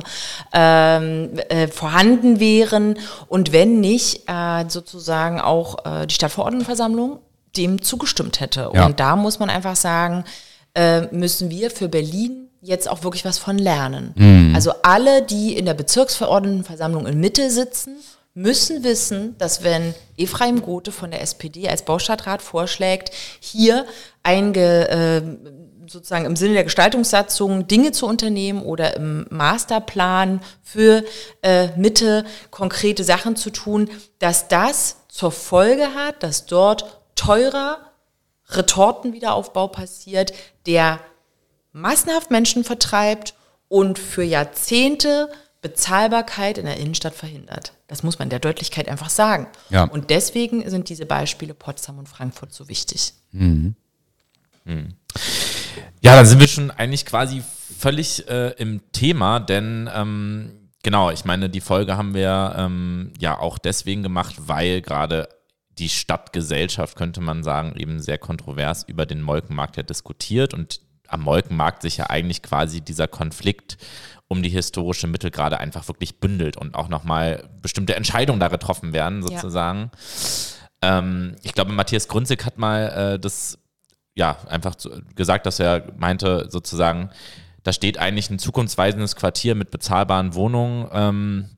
[0.54, 2.98] ähm, äh, vorhanden wären
[3.28, 7.20] und wenn nicht, äh, sozusagen auch die Stadtverordnetenversammlung
[7.58, 8.72] dem zugestimmt hätte.
[8.74, 8.86] Ja.
[8.86, 10.24] Und da muss man einfach sagen,
[11.12, 14.52] müssen wir für Berlin jetzt auch wirklich was von lernen.
[14.56, 17.98] Also alle, die in der Bezirksverordnetenversammlung in Mitte sitzen,
[18.34, 23.86] müssen wissen, dass wenn Ephraim Gothe von der SPD als Baustadtrat vorschlägt, hier
[24.24, 25.22] einge, äh,
[25.88, 31.04] sozusagen im Sinne der Gestaltungssatzung Dinge zu unternehmen oder im Masterplan für
[31.44, 37.78] äh, Mitte konkrete Sachen zu tun, dass das zur Folge hat, dass dort teurer
[38.50, 40.34] Retortenwiederaufbau passiert,
[40.66, 41.00] der
[41.72, 43.36] massenhaft Menschen vertreibt
[43.68, 45.30] und für Jahrzehnte
[45.64, 47.74] Bezahlbarkeit in der Innenstadt verhindert.
[47.88, 49.48] Das muss man der Deutlichkeit einfach sagen.
[49.70, 49.86] Ja.
[49.86, 53.14] Und deswegen sind diese Beispiele Potsdam und Frankfurt so wichtig.
[56.02, 57.42] Ja, dann sind wir schon eigentlich quasi
[57.80, 63.40] völlig äh, im Thema, denn ähm, genau, ich meine, die Folge haben wir ähm, ja
[63.40, 65.30] auch deswegen gemacht, weil gerade
[65.80, 71.22] die Stadtgesellschaft, könnte man sagen, eben sehr kontrovers über den Molkenmarkt ja diskutiert und am
[71.22, 73.78] Molkenmarkt sich ja eigentlich quasi dieser Konflikt
[74.28, 78.94] um die historische Mitte gerade einfach wirklich bündelt und auch nochmal bestimmte Entscheidungen da getroffen
[78.94, 79.28] werden, Ja.
[79.28, 79.92] sozusagen.
[80.82, 83.60] Ähm, ich glaube, Matthias Grunzig hat mal äh, das
[84.16, 87.10] ja, einfach zu, gesagt, dass er meinte, sozusagen,
[87.64, 91.50] da steht eigentlich ein zukunftsweisendes Quartier mit bezahlbaren Wohnungen ähm,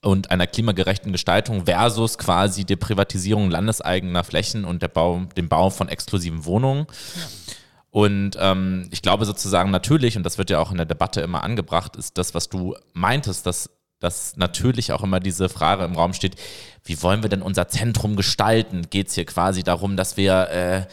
[0.00, 5.70] und einer klimagerechten Gestaltung versus quasi die Privatisierung landeseigener Flächen und der Bau, dem Bau
[5.70, 6.86] von exklusiven Wohnungen.
[7.92, 11.44] Und ähm, ich glaube sozusagen natürlich, und das wird ja auch in der Debatte immer
[11.44, 13.68] angebracht, ist das, was du meintest, dass,
[14.00, 16.36] dass natürlich auch immer diese Frage im Raum steht,
[16.84, 18.86] wie wollen wir denn unser Zentrum gestalten?
[18.88, 20.86] Geht es hier quasi darum, dass wir äh,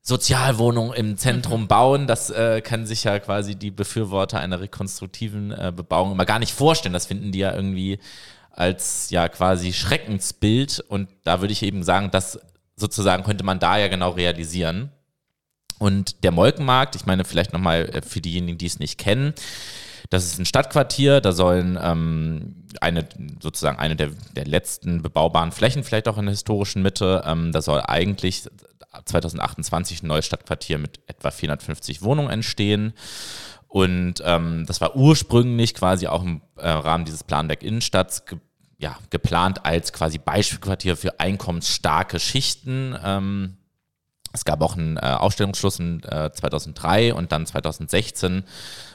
[0.00, 2.06] Sozialwohnungen im Zentrum bauen.
[2.06, 6.52] Das äh, können sich ja quasi die Befürworter einer rekonstruktiven äh, Bebauung immer gar nicht
[6.52, 6.92] vorstellen.
[6.92, 7.98] Das finden die ja irgendwie
[8.52, 10.78] als ja quasi Schreckensbild.
[10.86, 12.38] Und da würde ich eben sagen, das
[12.76, 14.92] sozusagen könnte man da ja genau realisieren.
[15.82, 19.34] Und der Molkenmarkt, ich meine vielleicht nochmal äh, für diejenigen, die es nicht kennen,
[20.10, 23.08] das ist ein Stadtquartier, da sollen ähm, eine,
[23.40, 27.62] sozusagen eine der, der letzten bebaubaren Flächen, vielleicht auch in der historischen Mitte, ähm, da
[27.62, 28.44] soll eigentlich
[29.06, 32.92] 2028 ein neues Stadtquartier mit etwa 450 Wohnungen entstehen.
[33.66, 38.38] Und ähm, das war ursprünglich quasi auch im äh, Rahmen dieses Planwerk Innenstadt ge
[38.78, 42.96] ja, geplant als quasi Beispielquartier für einkommensstarke Schichten.
[43.04, 43.56] Ähm,
[44.32, 48.44] es gab auch einen äh, Ausstellungsschluss in äh, 2003 und dann 2016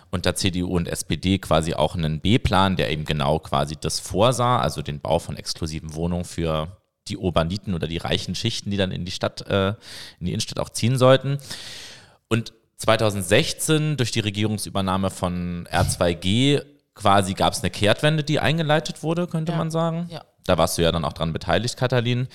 [0.09, 4.81] unter CDU und SPD quasi auch einen B-Plan, der eben genau quasi das vorsah, also
[4.81, 6.77] den Bau von exklusiven Wohnungen für
[7.07, 9.69] die Urbaniten oder die reichen Schichten, die dann in die Stadt, äh,
[10.19, 11.37] in die Innenstadt auch ziehen sollten.
[12.29, 16.63] Und 2016 durch die Regierungsübernahme von R2G
[16.95, 19.57] quasi gab es eine Kehrtwende, die eingeleitet wurde, könnte Ja.
[19.57, 20.07] man sagen.
[20.09, 20.23] Ja.
[20.47, 22.27] Da warst du ja dann auch dran beteiligt, Katalin.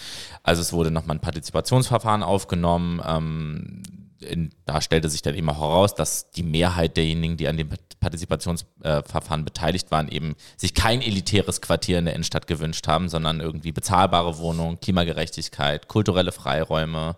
[0.43, 3.01] Also es wurde nochmal ein Partizipationsverfahren aufgenommen.
[3.05, 3.83] Ähm,
[4.23, 7.71] in, da stellte sich dann eben auch heraus, dass die Mehrheit derjenigen, die an dem
[8.01, 13.73] Partizipationsverfahren beteiligt waren, eben sich kein elitäres Quartier in der Innenstadt gewünscht haben, sondern irgendwie
[13.73, 17.17] bezahlbare Wohnungen, Klimagerechtigkeit, kulturelle Freiräume.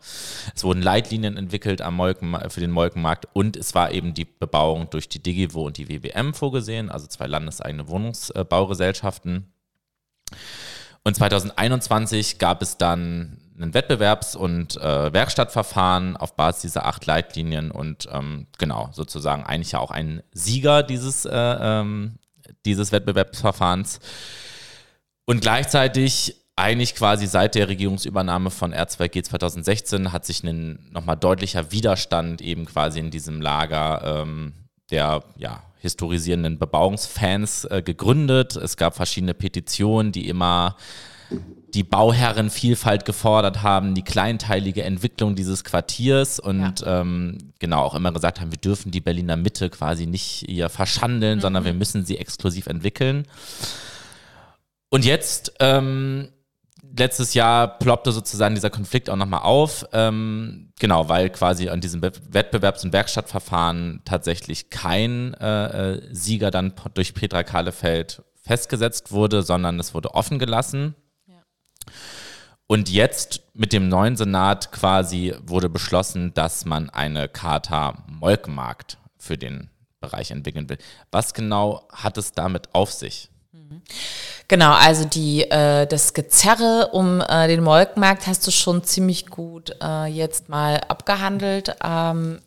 [0.55, 4.91] Es wurden Leitlinien entwickelt am Molken, für den Molkenmarkt und es war eben die Bebauung
[4.91, 9.53] durch die Digivo und die WBM vorgesehen, also zwei landeseigene Wohnungsbaugesellschaften.
[11.05, 17.71] Und 2021 gab es dann ein Wettbewerbs- und äh, Werkstattverfahren auf Basis dieser acht Leitlinien
[17.71, 22.19] und ähm, genau, sozusagen eigentlich ja auch ein Sieger dieses, äh, ähm,
[22.65, 24.01] dieses Wettbewerbsverfahrens.
[25.27, 31.71] Und gleichzeitig eigentlich quasi seit der Regierungsübernahme von R2G 2016 hat sich ein nochmal deutlicher
[31.71, 34.53] Widerstand eben quasi in diesem Lager ähm,
[34.91, 38.57] der ja, historisierenden Bebauungsfans äh, gegründet.
[38.57, 40.77] Es gab verschiedene Petitionen, die immer
[41.75, 47.01] die Bauherrenvielfalt gefordert haben, die kleinteilige Entwicklung dieses Quartiers und ja.
[47.01, 51.39] ähm, genau auch immer gesagt haben, wir dürfen die Berliner Mitte quasi nicht hier verschandeln,
[51.39, 51.43] mhm.
[51.43, 53.27] sondern wir müssen sie exklusiv entwickeln.
[54.89, 56.29] Und jetzt, ähm,
[56.97, 62.03] letztes Jahr ploppte sozusagen dieser Konflikt auch nochmal auf, ähm, genau, weil quasi an diesem
[62.03, 69.81] Wettbewerbs- und Werkstattverfahren tatsächlich kein äh, äh, Sieger dann durch Petra Kahlefeld festgesetzt wurde, sondern
[69.81, 70.95] es wurde offen gelassen.
[72.67, 79.37] Und jetzt mit dem neuen Senat quasi wurde beschlossen, dass man eine Charta Molkenmarkt für
[79.37, 79.71] den
[80.01, 80.79] Bereich entwickeln will.
[81.11, 83.31] Was genau hat es damit auf sich?
[84.49, 89.75] Genau, also die, äh, das Gezerre um äh, den Molkenmarkt hast du schon ziemlich gut
[89.83, 91.75] äh, jetzt mal abgehandelt.
[91.83, 92.41] Ähm,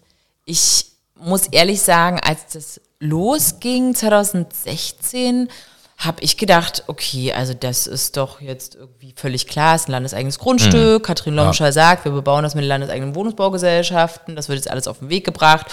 [0.45, 5.49] ich muss ehrlich sagen, als das losging 2016,
[5.97, 9.93] habe ich gedacht, okay, also das ist doch jetzt irgendwie völlig klar, es ist ein
[9.93, 11.01] landeseigenes Grundstück.
[11.01, 11.03] Mhm.
[11.03, 11.71] Katrin Lomscher ja.
[11.71, 15.25] sagt, wir bebauen das mit den landeseigenen Wohnungsbaugesellschaften, das wird jetzt alles auf den Weg
[15.25, 15.65] gebracht.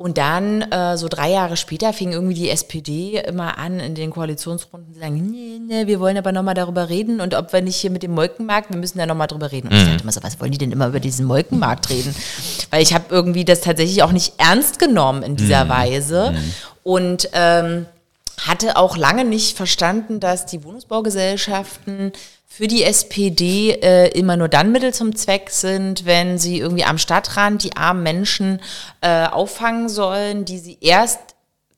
[0.00, 4.10] Und dann, äh, so drei Jahre später, fing irgendwie die SPD immer an, in den
[4.10, 7.76] Koalitionsrunden zu sagen, nee, nee, wir wollen aber nochmal darüber reden und ob wir nicht
[7.76, 9.68] hier mit dem Molkenmarkt, wir müssen da nochmal drüber reden.
[9.68, 9.90] Und ich mhm.
[9.90, 12.14] dachte immer so, was wollen die denn immer über diesen Molkenmarkt reden?
[12.70, 15.68] Weil ich habe irgendwie das tatsächlich auch nicht ernst genommen in dieser mhm.
[15.68, 16.30] Weise.
[16.30, 16.54] Mhm.
[16.82, 17.84] Und ähm,
[18.46, 22.12] hatte auch lange nicht verstanden, dass die Wohnungsbaugesellschaften
[22.52, 26.98] für die SPD äh, immer nur dann Mittel zum Zweck sind, wenn sie irgendwie am
[26.98, 28.60] Stadtrand die armen Menschen
[29.00, 31.20] äh, auffangen sollen, die sie erst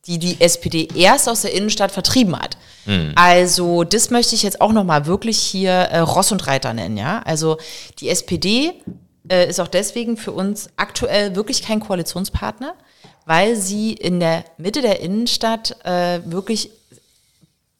[0.08, 2.56] die die SPD erst aus der Innenstadt vertrieben hat.
[2.86, 3.12] Mhm.
[3.14, 6.96] Also das möchte ich jetzt auch noch mal wirklich hier äh, Ross und Reiter nennen,
[6.96, 7.22] ja.
[7.24, 7.58] Also
[8.00, 8.72] die SPD
[9.30, 12.74] äh, ist auch deswegen für uns aktuell wirklich kein Koalitionspartner
[13.24, 16.70] weil sie in der Mitte der Innenstadt äh, wirklich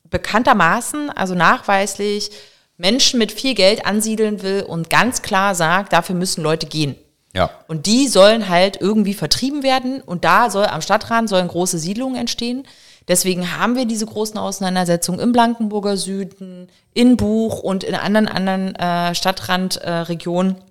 [0.04, 2.30] bekanntermaßen, also nachweislich,
[2.76, 6.96] Menschen mit viel Geld ansiedeln will und ganz klar sagt, dafür müssen Leute gehen.
[7.34, 7.50] Ja.
[7.68, 12.16] Und die sollen halt irgendwie vertrieben werden und da soll am Stadtrand sollen große Siedlungen
[12.16, 12.64] entstehen.
[13.08, 18.74] Deswegen haben wir diese großen Auseinandersetzungen im Blankenburger Süden, in Buch und in anderen anderen
[18.76, 20.56] äh, Stadtrandregionen.
[20.56, 20.62] Äh,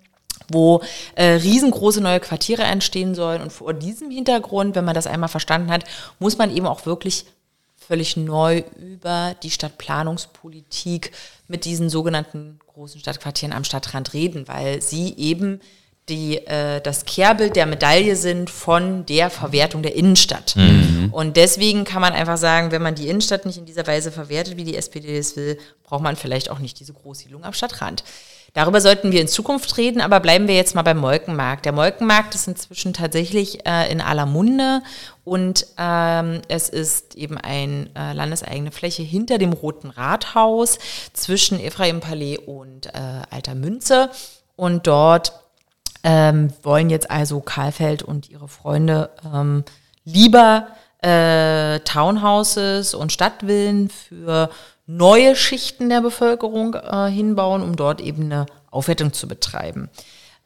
[0.53, 0.81] wo
[1.15, 3.41] äh, riesengroße neue Quartiere entstehen sollen.
[3.41, 5.83] Und vor diesem Hintergrund, wenn man das einmal verstanden hat,
[6.19, 7.25] muss man eben auch wirklich
[7.91, 11.11] völlig neu über die Stadtplanungspolitik
[11.49, 15.59] mit diesen sogenannten großen Stadtquartieren am Stadtrand reden, weil sie eben
[16.07, 20.55] die, äh, das Kehrbild der Medaille sind von der Verwertung der Innenstadt.
[20.55, 21.09] Mhm.
[21.11, 24.55] Und deswegen kann man einfach sagen, wenn man die Innenstadt nicht in dieser Weise verwertet,
[24.55, 28.05] wie die SPD es will, braucht man vielleicht auch nicht diese Großsiedlung am Stadtrand.
[28.53, 31.63] Darüber sollten wir in Zukunft reden, aber bleiben wir jetzt mal beim Molkenmarkt.
[31.63, 34.81] Der Molkenmarkt ist inzwischen tatsächlich äh, in aller Munde
[35.23, 40.79] und ähm, es ist eben eine äh, landeseigene Fläche hinter dem Roten Rathaus
[41.13, 44.09] zwischen Ephraim-Palais und äh, Alter Münze.
[44.57, 45.33] Und dort
[46.03, 49.63] ähm, wollen jetzt also Karlfeld und ihre Freunde ähm,
[50.03, 50.67] lieber
[51.01, 54.49] äh, Townhouses und Stadtvillen für
[54.86, 59.89] neue Schichten der Bevölkerung äh, hinbauen, um dort eben eine Aufwertung zu betreiben.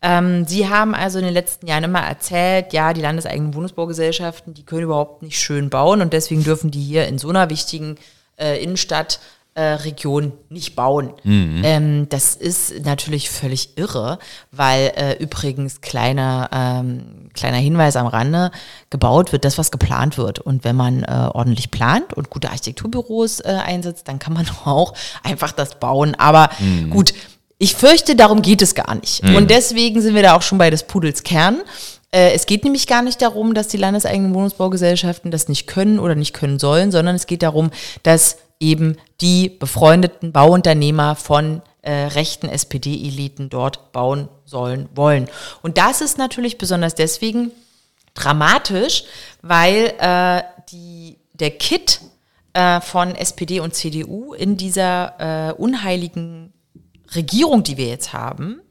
[0.02, 4.64] Ähm, Sie haben also in den letzten Jahren immer erzählt, ja, die landeseigenen Wohnungsbaugesellschaften, die
[4.64, 7.96] können überhaupt nicht schön bauen und deswegen dürfen die hier in so einer wichtigen
[8.38, 9.20] äh, Innenstadt
[9.56, 11.14] äh, Region nicht bauen.
[11.24, 11.62] Mhm.
[11.64, 14.20] Ähm, das ist natürlich völlig irre,
[14.52, 18.52] weil äh, übrigens kleiner, ähm, kleiner Hinweis am Rande,
[18.90, 20.40] gebaut wird das, was geplant wird.
[20.40, 24.94] Und wenn man äh, ordentlich plant und gute Architekturbüros äh, einsetzt, dann kann man auch
[25.24, 26.16] einfach das bauen.
[26.16, 26.90] Aber mhm.
[26.90, 27.14] gut,
[27.58, 29.24] ich fürchte, darum geht es gar nicht.
[29.24, 29.36] Mhm.
[29.38, 31.62] Und deswegen sind wir da auch schon bei des Pudels Kern.
[32.12, 36.16] Äh, es geht nämlich gar nicht darum, dass die landeseigenen Wohnungsbaugesellschaften das nicht können oder
[36.16, 37.72] nicht können sollen, sondern es geht darum,
[38.04, 45.28] dass eben die befreundeten Bauunternehmer von äh, rechten SPD-Eliten dort bauen sollen wollen.
[45.62, 47.52] Und das ist natürlich besonders deswegen
[48.14, 49.04] dramatisch,
[49.42, 50.42] weil äh,
[50.72, 52.02] die, der Kit
[52.54, 56.54] äh, von SPD und CDU in dieser äh, unheiligen
[57.14, 58.62] Regierung, die wir jetzt haben,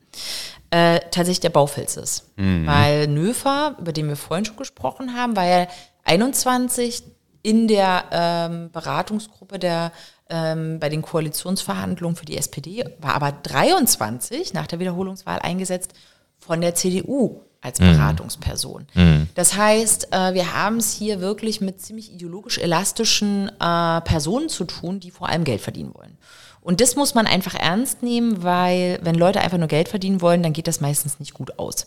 [0.71, 2.33] äh, tatsächlich der Baufels ist.
[2.37, 2.67] Mhm.
[2.67, 5.69] Weil Nöfer, über den wir vorhin schon gesprochen haben, war ja
[6.05, 7.05] 21
[7.45, 9.93] in der ähm, Beratungsgruppe der
[10.31, 15.93] ähm, bei den Koalitionsverhandlungen für die SPD, war aber 23 nach der Wiederholungswahl eingesetzt
[16.39, 17.93] von der CDU als mhm.
[17.93, 18.87] Beratungsperson.
[18.95, 19.29] Mhm.
[19.35, 24.65] Das heißt, äh, wir haben es hier wirklich mit ziemlich ideologisch elastischen äh, Personen zu
[24.65, 26.17] tun, die vor allem Geld verdienen wollen.
[26.63, 30.43] Und das muss man einfach ernst nehmen, weil wenn Leute einfach nur Geld verdienen wollen,
[30.43, 31.87] dann geht das meistens nicht gut aus.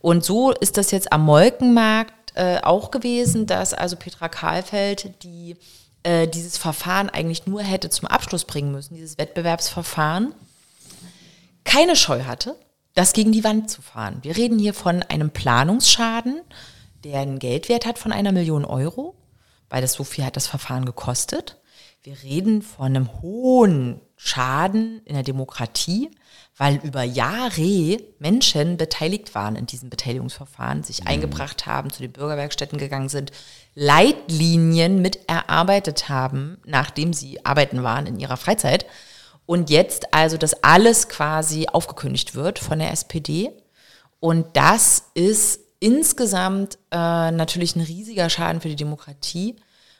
[0.00, 5.56] Und so ist das jetzt am Molkenmarkt äh, auch gewesen, dass also Petra Kahlfeld, die
[6.02, 10.34] äh, dieses Verfahren eigentlich nur hätte zum Abschluss bringen müssen, dieses Wettbewerbsverfahren,
[11.64, 12.56] keine Scheu hatte,
[12.94, 14.18] das gegen die Wand zu fahren.
[14.22, 16.40] Wir reden hier von einem Planungsschaden,
[17.04, 19.14] der einen Geldwert hat von einer Million Euro,
[19.68, 21.58] weil das so viel hat das Verfahren gekostet.
[22.02, 26.10] Wir reden von einem hohen Schaden in der Demokratie,
[26.56, 31.08] weil über Jahre Menschen beteiligt waren in diesem Beteiligungsverfahren, sich mhm.
[31.08, 33.32] eingebracht haben, zu den Bürgerwerkstätten gegangen sind,
[33.74, 38.86] Leitlinien mit erarbeitet haben, nachdem sie arbeiten waren in ihrer Freizeit.
[39.46, 43.50] Und jetzt also das alles quasi aufgekündigt wird von der SPD.
[44.20, 49.56] Und das ist insgesamt äh, natürlich ein riesiger Schaden für die Demokratie.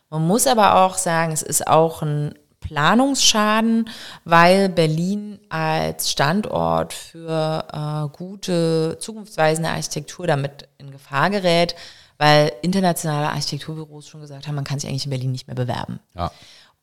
[0.09, 2.35] Man muss aber auch sagen, es ist auch ein
[2.65, 3.91] Planungsschaden,
[4.25, 11.75] weil Berlin als Standort für äh, gute, zukunftsweisende Architektur damit in Gefahr gerät,
[12.19, 16.01] weil internationale Architekturbüros schon gesagt haben, man kann sich eigentlich in Berlin nicht mehr bewerben.
[16.15, 16.31] Ja.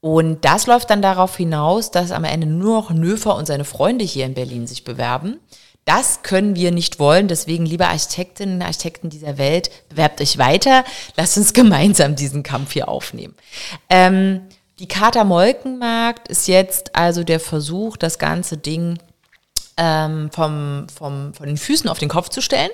[0.02, 4.04] Und das läuft dann darauf hinaus, dass am Ende nur noch Nöfer und seine Freunde
[4.04, 5.40] hier in Berlin sich bewerben.
[5.86, 7.28] Das können wir nicht wollen.
[7.28, 10.84] Deswegen, liebe Architektinnen und Architekten dieser Welt, bewerbt euch weiter.
[11.18, 13.36] Lasst uns gemeinsam diesen Kampf hier aufnehmen.
[13.90, 14.42] Ähm,
[14.80, 18.98] die Kater Molkenmarkt ist jetzt also der Versuch, das ganze Ding
[19.78, 22.72] ähm, vom, vom, von den Füßen auf den Kopf zu stellen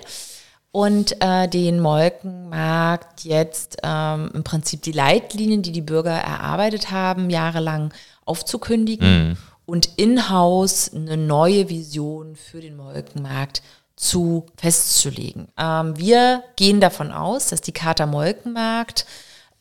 [0.72, 7.30] und äh, den Molkenmarkt jetzt ähm, im Prinzip die Leitlinien, die die Bürger erarbeitet haben,
[7.30, 7.94] jahrelang
[8.26, 9.38] aufzukündigen mhm.
[9.66, 13.62] und in-house eine neue Vision für den Molkenmarkt
[13.96, 15.48] zu festzulegen.
[15.58, 19.06] Ähm, wir gehen davon aus, dass die Charta Molkenmarkt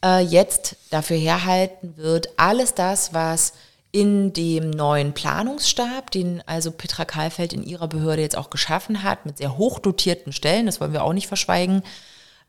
[0.04, 3.52] äh, jetzt dafür herhalten wird, alles das, was
[3.92, 9.24] in dem neuen Planungsstab, den also Petra Kahlfeld in ihrer Behörde jetzt auch geschaffen hat,
[9.24, 11.82] mit sehr hochdotierten Stellen, das wollen wir auch nicht verschweigen,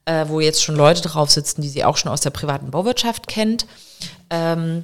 [0.05, 3.27] äh, wo jetzt schon Leute drauf sitzen, die sie auch schon aus der privaten Bauwirtschaft
[3.27, 3.65] kennt,
[4.29, 4.83] ähm,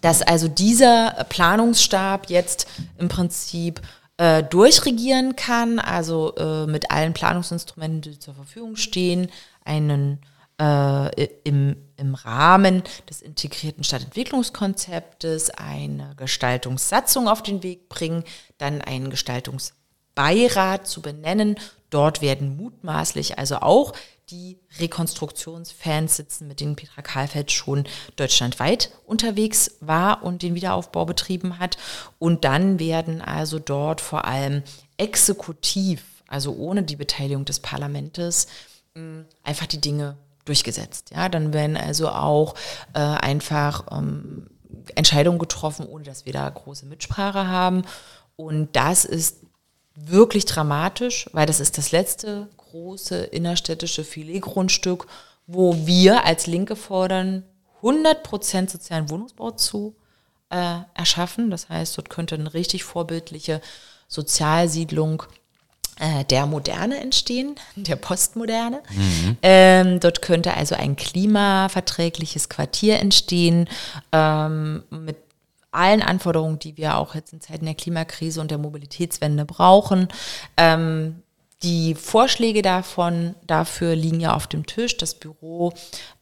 [0.00, 2.66] dass also dieser Planungsstab jetzt
[2.98, 3.80] im Prinzip
[4.16, 9.30] äh, durchregieren kann, also äh, mit allen Planungsinstrumenten, die zur Verfügung stehen,
[9.64, 10.18] einen
[10.60, 18.24] äh, im, im Rahmen des integrierten Stadtentwicklungskonzeptes eine Gestaltungssatzung auf den Weg bringen,
[18.58, 21.56] dann einen Gestaltungsbeirat zu benennen.
[21.90, 23.92] Dort werden mutmaßlich also auch
[24.30, 27.84] die Rekonstruktionsfans sitzen, mit denen Petra Kahlfeld schon
[28.16, 31.76] deutschlandweit unterwegs war und den Wiederaufbau betrieben hat.
[32.18, 34.62] Und dann werden also dort vor allem
[34.96, 38.46] exekutiv, also ohne die Beteiligung des Parlaments,
[39.42, 41.10] einfach die Dinge durchgesetzt.
[41.14, 42.54] Ja, dann werden also auch
[42.94, 44.48] äh, einfach ähm,
[44.94, 47.82] Entscheidungen getroffen, ohne dass wir da große Mitsprache haben.
[48.36, 49.38] Und das ist
[49.94, 55.06] wirklich dramatisch, weil das ist das letzte große innerstädtische Filetgrundstück,
[55.46, 57.44] wo wir als Linke fordern,
[57.82, 59.96] 100% sozialen Wohnungsbau zu
[60.50, 61.50] äh, erschaffen.
[61.50, 63.60] Das heißt, dort könnte eine richtig vorbildliche
[64.08, 65.24] Sozialsiedlung
[66.30, 68.82] der Moderne entstehen, der Postmoderne.
[68.90, 69.36] Mhm.
[69.42, 73.68] Ähm, dort könnte also ein klimaverträgliches Quartier entstehen
[74.10, 75.16] ähm, mit
[75.70, 80.08] allen Anforderungen, die wir auch jetzt in Zeiten der Klimakrise und der Mobilitätswende brauchen.
[80.56, 81.22] Ähm,
[81.62, 84.96] die Vorschläge davon, dafür liegen ja auf dem Tisch.
[84.96, 85.72] Das Büro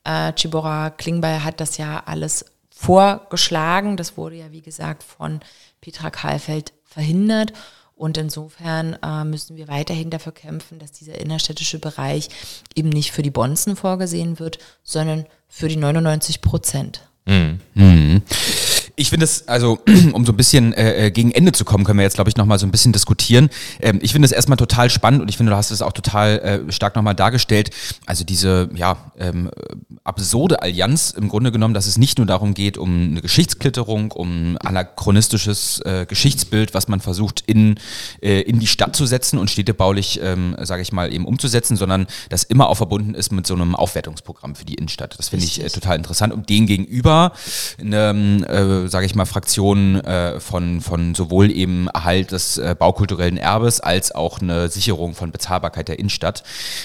[0.04, 3.96] äh, Chibora Klingbeil hat das ja alles vorgeschlagen.
[3.96, 5.40] Das wurde ja, wie gesagt, von
[5.80, 7.52] Petra Kahlfeld verhindert.
[8.00, 12.30] Und insofern äh, müssen wir weiterhin dafür kämpfen, dass dieser innerstädtische Bereich
[12.74, 17.02] eben nicht für die Bonzen vorgesehen wird, sondern für die 99 Prozent.
[17.74, 18.22] Mhm.
[19.00, 19.78] Ich finde es, also
[20.12, 22.36] um so ein bisschen äh, äh, gegen Ende zu kommen, können wir jetzt, glaube ich,
[22.36, 23.48] nochmal so ein bisschen diskutieren.
[23.80, 26.64] Ähm, ich finde es erstmal total spannend und ich finde, du hast es auch total
[26.68, 27.70] äh, stark nochmal dargestellt.
[28.04, 29.50] Also diese, ja, ähm,
[30.04, 34.58] absurde Allianz im Grunde genommen, dass es nicht nur darum geht, um eine Geschichtsklitterung, um
[34.62, 37.76] anachronistisches äh, Geschichtsbild, was man versucht in,
[38.20, 42.06] äh, in die Stadt zu setzen und städtebaulich, ähm, sage ich mal, eben umzusetzen, sondern
[42.28, 45.18] das immer auch verbunden ist mit so einem Aufwertungsprogramm für die Innenstadt.
[45.18, 46.34] Das finde ich äh, total interessant.
[46.34, 47.32] Und dem gegenüber
[47.80, 53.36] eine, äh, sage ich mal, Fraktion äh, von, von sowohl eben Erhalt des äh, baukulturellen
[53.36, 56.42] Erbes als auch eine Sicherung von Bezahlbarkeit der Innenstadt.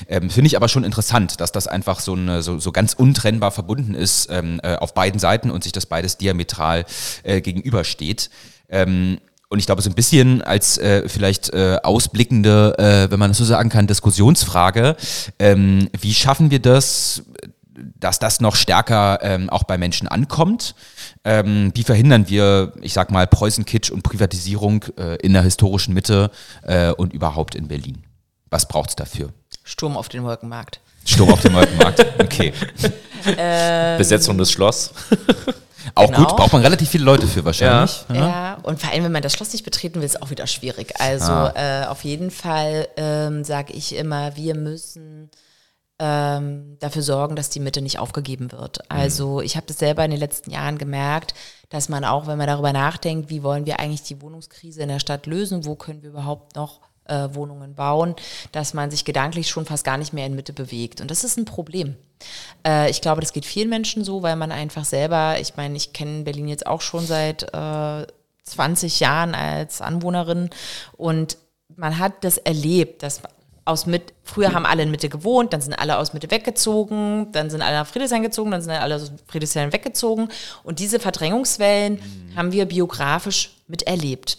[0.08, 3.52] Ähm, finde ich aber schon interessant, dass das einfach so, eine, so, so ganz untrennbar
[3.52, 6.86] verbunden ist ähm, äh, auf beiden Seiten und sich das beides diametral
[7.24, 8.30] äh, gegenübersteht.
[8.70, 13.32] Ähm, und ich glaube, so ein bisschen als äh, vielleicht äh, ausblickende, äh, wenn man
[13.32, 14.96] das so sagen kann, Diskussionsfrage,
[15.40, 17.24] ähm, wie schaffen wir das,
[18.00, 20.76] dass das noch stärker ähm, auch bei Menschen ankommt?
[21.26, 26.32] Ähm, wie verhindern wir, ich sag mal, Preußenkitsch und Privatisierung äh, in der historischen Mitte
[26.64, 28.04] äh, und überhaupt in Berlin?
[28.52, 29.30] Was braucht es dafür?
[29.64, 30.80] Sturm auf den Wolkenmarkt.
[31.04, 32.54] Sturm auf den Wolkenmarkt, okay.
[33.98, 34.92] Besetzung des Schloss.
[35.94, 36.26] Auch Genau.
[36.26, 38.04] gut, braucht man relativ viele Leute für wahrscheinlich.
[38.14, 41.00] Ja, und vor allem, wenn man das Schloss nicht betreten will, ist auch wieder schwierig.
[41.00, 45.30] Also äh, auf jeden Fall ähm, sage ich immer, wir müssen
[46.00, 48.90] ähm, dafür sorgen, dass die Mitte nicht aufgegeben wird.
[48.92, 51.34] Also ich habe das selber in den letzten Jahren gemerkt,
[51.70, 55.00] dass man auch, wenn man darüber nachdenkt, wie wollen wir eigentlich die Wohnungskrise in der
[55.00, 58.16] Stadt lösen, wo können wir überhaupt noch äh, Wohnungen bauen,
[58.52, 61.02] dass man sich gedanklich schon fast gar nicht mehr in Mitte bewegt.
[61.02, 61.96] Und das ist ein Problem.
[62.66, 65.94] Äh, ich glaube, das geht vielen Menschen so, weil man einfach selber, ich meine, ich
[65.94, 68.08] kenne Berlin jetzt auch schon seit äh,
[68.44, 70.50] 20 Jahren als Anwohnerin
[70.98, 71.38] und
[71.76, 73.22] man hat das erlebt, dass
[73.66, 77.50] aus mit, früher haben alle in Mitte gewohnt, dann sind alle aus Mitte weggezogen, dann
[77.50, 80.30] sind alle nach Friedrichshain gezogen, dann sind alle aus Friedrichshain weggezogen.
[80.64, 82.00] Und diese Verdrängungswellen
[82.36, 84.38] haben wir biografisch miterlebt.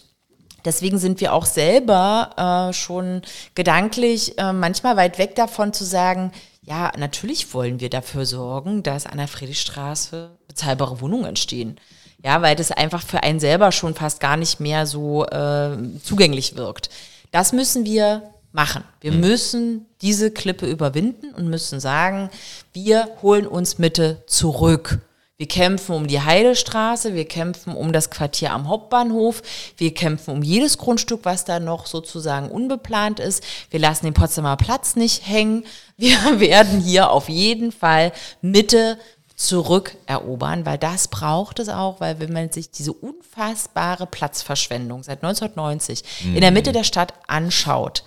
[0.64, 3.22] Deswegen sind wir auch selber äh, schon
[3.55, 9.07] gedanklich äh, manchmal weit weg davon zu sagen, ja, natürlich wollen wir dafür sorgen, dass
[9.07, 11.79] an der Friedrichstraße bezahlbare Wohnungen entstehen.
[12.24, 16.57] Ja, weil das einfach für einen selber schon fast gar nicht mehr so äh, zugänglich
[16.57, 16.91] wirkt.
[17.31, 18.83] Das müssen wir machen.
[19.01, 22.31] Wir müssen diese Klippe überwinden und müssen sagen,
[22.73, 24.99] wir holen uns Mitte zurück.
[25.37, 29.43] Wir kämpfen um die Heidestraße, wir kämpfen um das Quartier am Hauptbahnhof,
[29.77, 33.45] wir kämpfen um jedes Grundstück, was da noch sozusagen unbeplant ist.
[33.69, 35.65] Wir lassen den Potsdamer Platz nicht hängen.
[35.99, 38.97] Wir werden hier auf jeden Fall Mitte
[39.37, 46.03] zurückerobern, weil das braucht es auch, weil wenn man sich diese unfassbare Platzverschwendung seit 1990
[46.25, 48.03] in der Mitte der Stadt anschaut,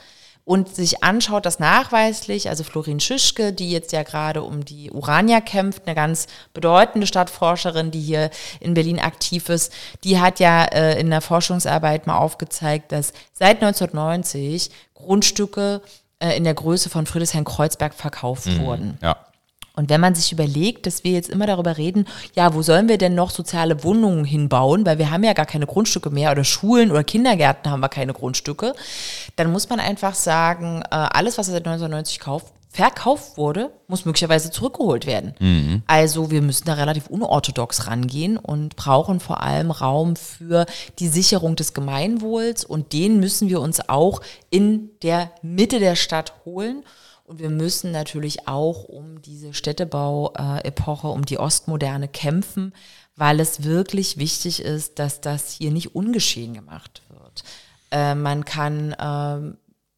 [0.50, 5.42] und sich anschaut, dass nachweislich, also Florin Schischke, die jetzt ja gerade um die Urania
[5.42, 6.26] kämpft, eine ganz
[6.56, 9.72] bedeutende Stadtforscherin, die hier in Berlin aktiv ist,
[10.04, 15.84] die hat ja äh, in der Forschungsarbeit mal aufgezeigt, dass seit 1990 Grundstücke
[16.18, 18.98] äh, in der Größe von Friedrichshain-Kreuzberg verkauft wurden.
[19.04, 19.18] Ja.
[19.80, 22.06] Und wenn man sich überlegt, dass wir jetzt immer darüber reden,
[22.36, 25.68] ja, wo sollen wir denn noch soziale Wohnungen hinbauen, weil wir haben ja gar keine
[25.68, 28.74] Grundstücke mehr oder Schulen oder Kindergärten haben wir keine Grundstücke,
[29.38, 34.52] dann muss man einfach sagen, äh, alles, was seit 1990 kauft, verkauft wurde, muss möglicherweise
[34.52, 35.34] zurückgeholt werden.
[35.88, 40.66] Also wir müssen da relativ unorthodox rangehen und brauchen vor allem Raum für
[41.00, 44.20] die Sicherung des Gemeinwohls und den müssen wir uns auch
[44.50, 46.84] in der Mitte der Stadt holen.
[47.30, 52.74] Und wir müssen natürlich auch um diese Städtebau-Epoche, um die Ostmoderne kämpfen,
[53.16, 57.44] weil es wirklich wichtig ist, dass das hier nicht ungeschehen gemacht wird.
[57.92, 59.58] Äh, man kann ähm,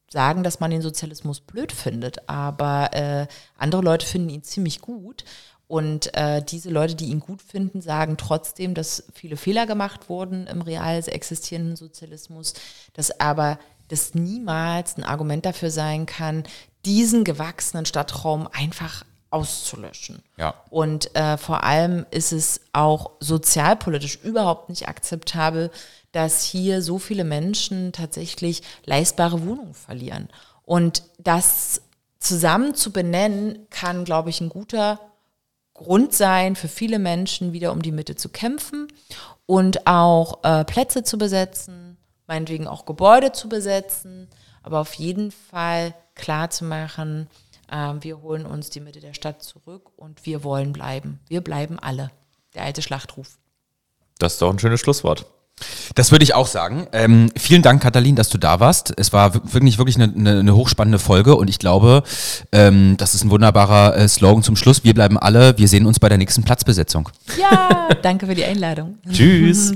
[0.10, 3.28] sagen, dass man den Sozialismus blöd findet, aber äh,
[3.58, 5.24] andere Leute finden ihn ziemlich gut.
[5.70, 10.48] Und äh, diese Leute, die ihn gut finden, sagen trotzdem, dass viele Fehler gemacht wurden
[10.48, 12.56] im real existierenden Sozialismus,
[12.92, 13.58] dass aber
[13.88, 16.44] das niemals ein Argument dafür sein kann,
[16.86, 20.22] diesen gewachsenen Stadtraum einfach auszulöschen.
[20.38, 20.54] Ja.
[20.70, 25.72] Und äh, vor allem ist es auch sozialpolitisch überhaupt nicht akzeptabel,
[26.12, 30.28] dass hier so viele Menschen tatsächlich leistbare Wohnungen verlieren.
[30.64, 31.82] Und das
[32.20, 35.00] zusammen zu benennen, kann, glaube ich, ein guter
[35.74, 38.88] Grund sein, für viele Menschen wieder um die Mitte zu kämpfen
[39.46, 44.28] und auch äh, Plätze zu besetzen, meinetwegen auch Gebäude zu besetzen,
[44.62, 47.28] aber auf jeden Fall klar zu machen,
[47.70, 51.20] äh, wir holen uns die Mitte der Stadt zurück und wir wollen bleiben.
[51.28, 52.12] Wir bleiben alle.
[52.54, 53.38] Der alte Schlachtruf.
[54.20, 55.26] Das ist doch ein schönes Schlusswort.
[55.96, 56.88] Das würde ich auch sagen.
[56.92, 58.94] Ähm, vielen Dank, Katalin, dass du da warst.
[58.98, 62.04] Es war wirklich, wirklich eine, eine, eine hochspannende Folge und ich glaube,
[62.52, 64.84] ähm, das ist ein wunderbarer äh, Slogan zum Schluss.
[64.84, 67.10] Wir bleiben alle, wir sehen uns bei der nächsten Platzbesetzung.
[67.40, 68.98] Ja, danke für die Einladung.
[69.12, 69.70] Tschüss.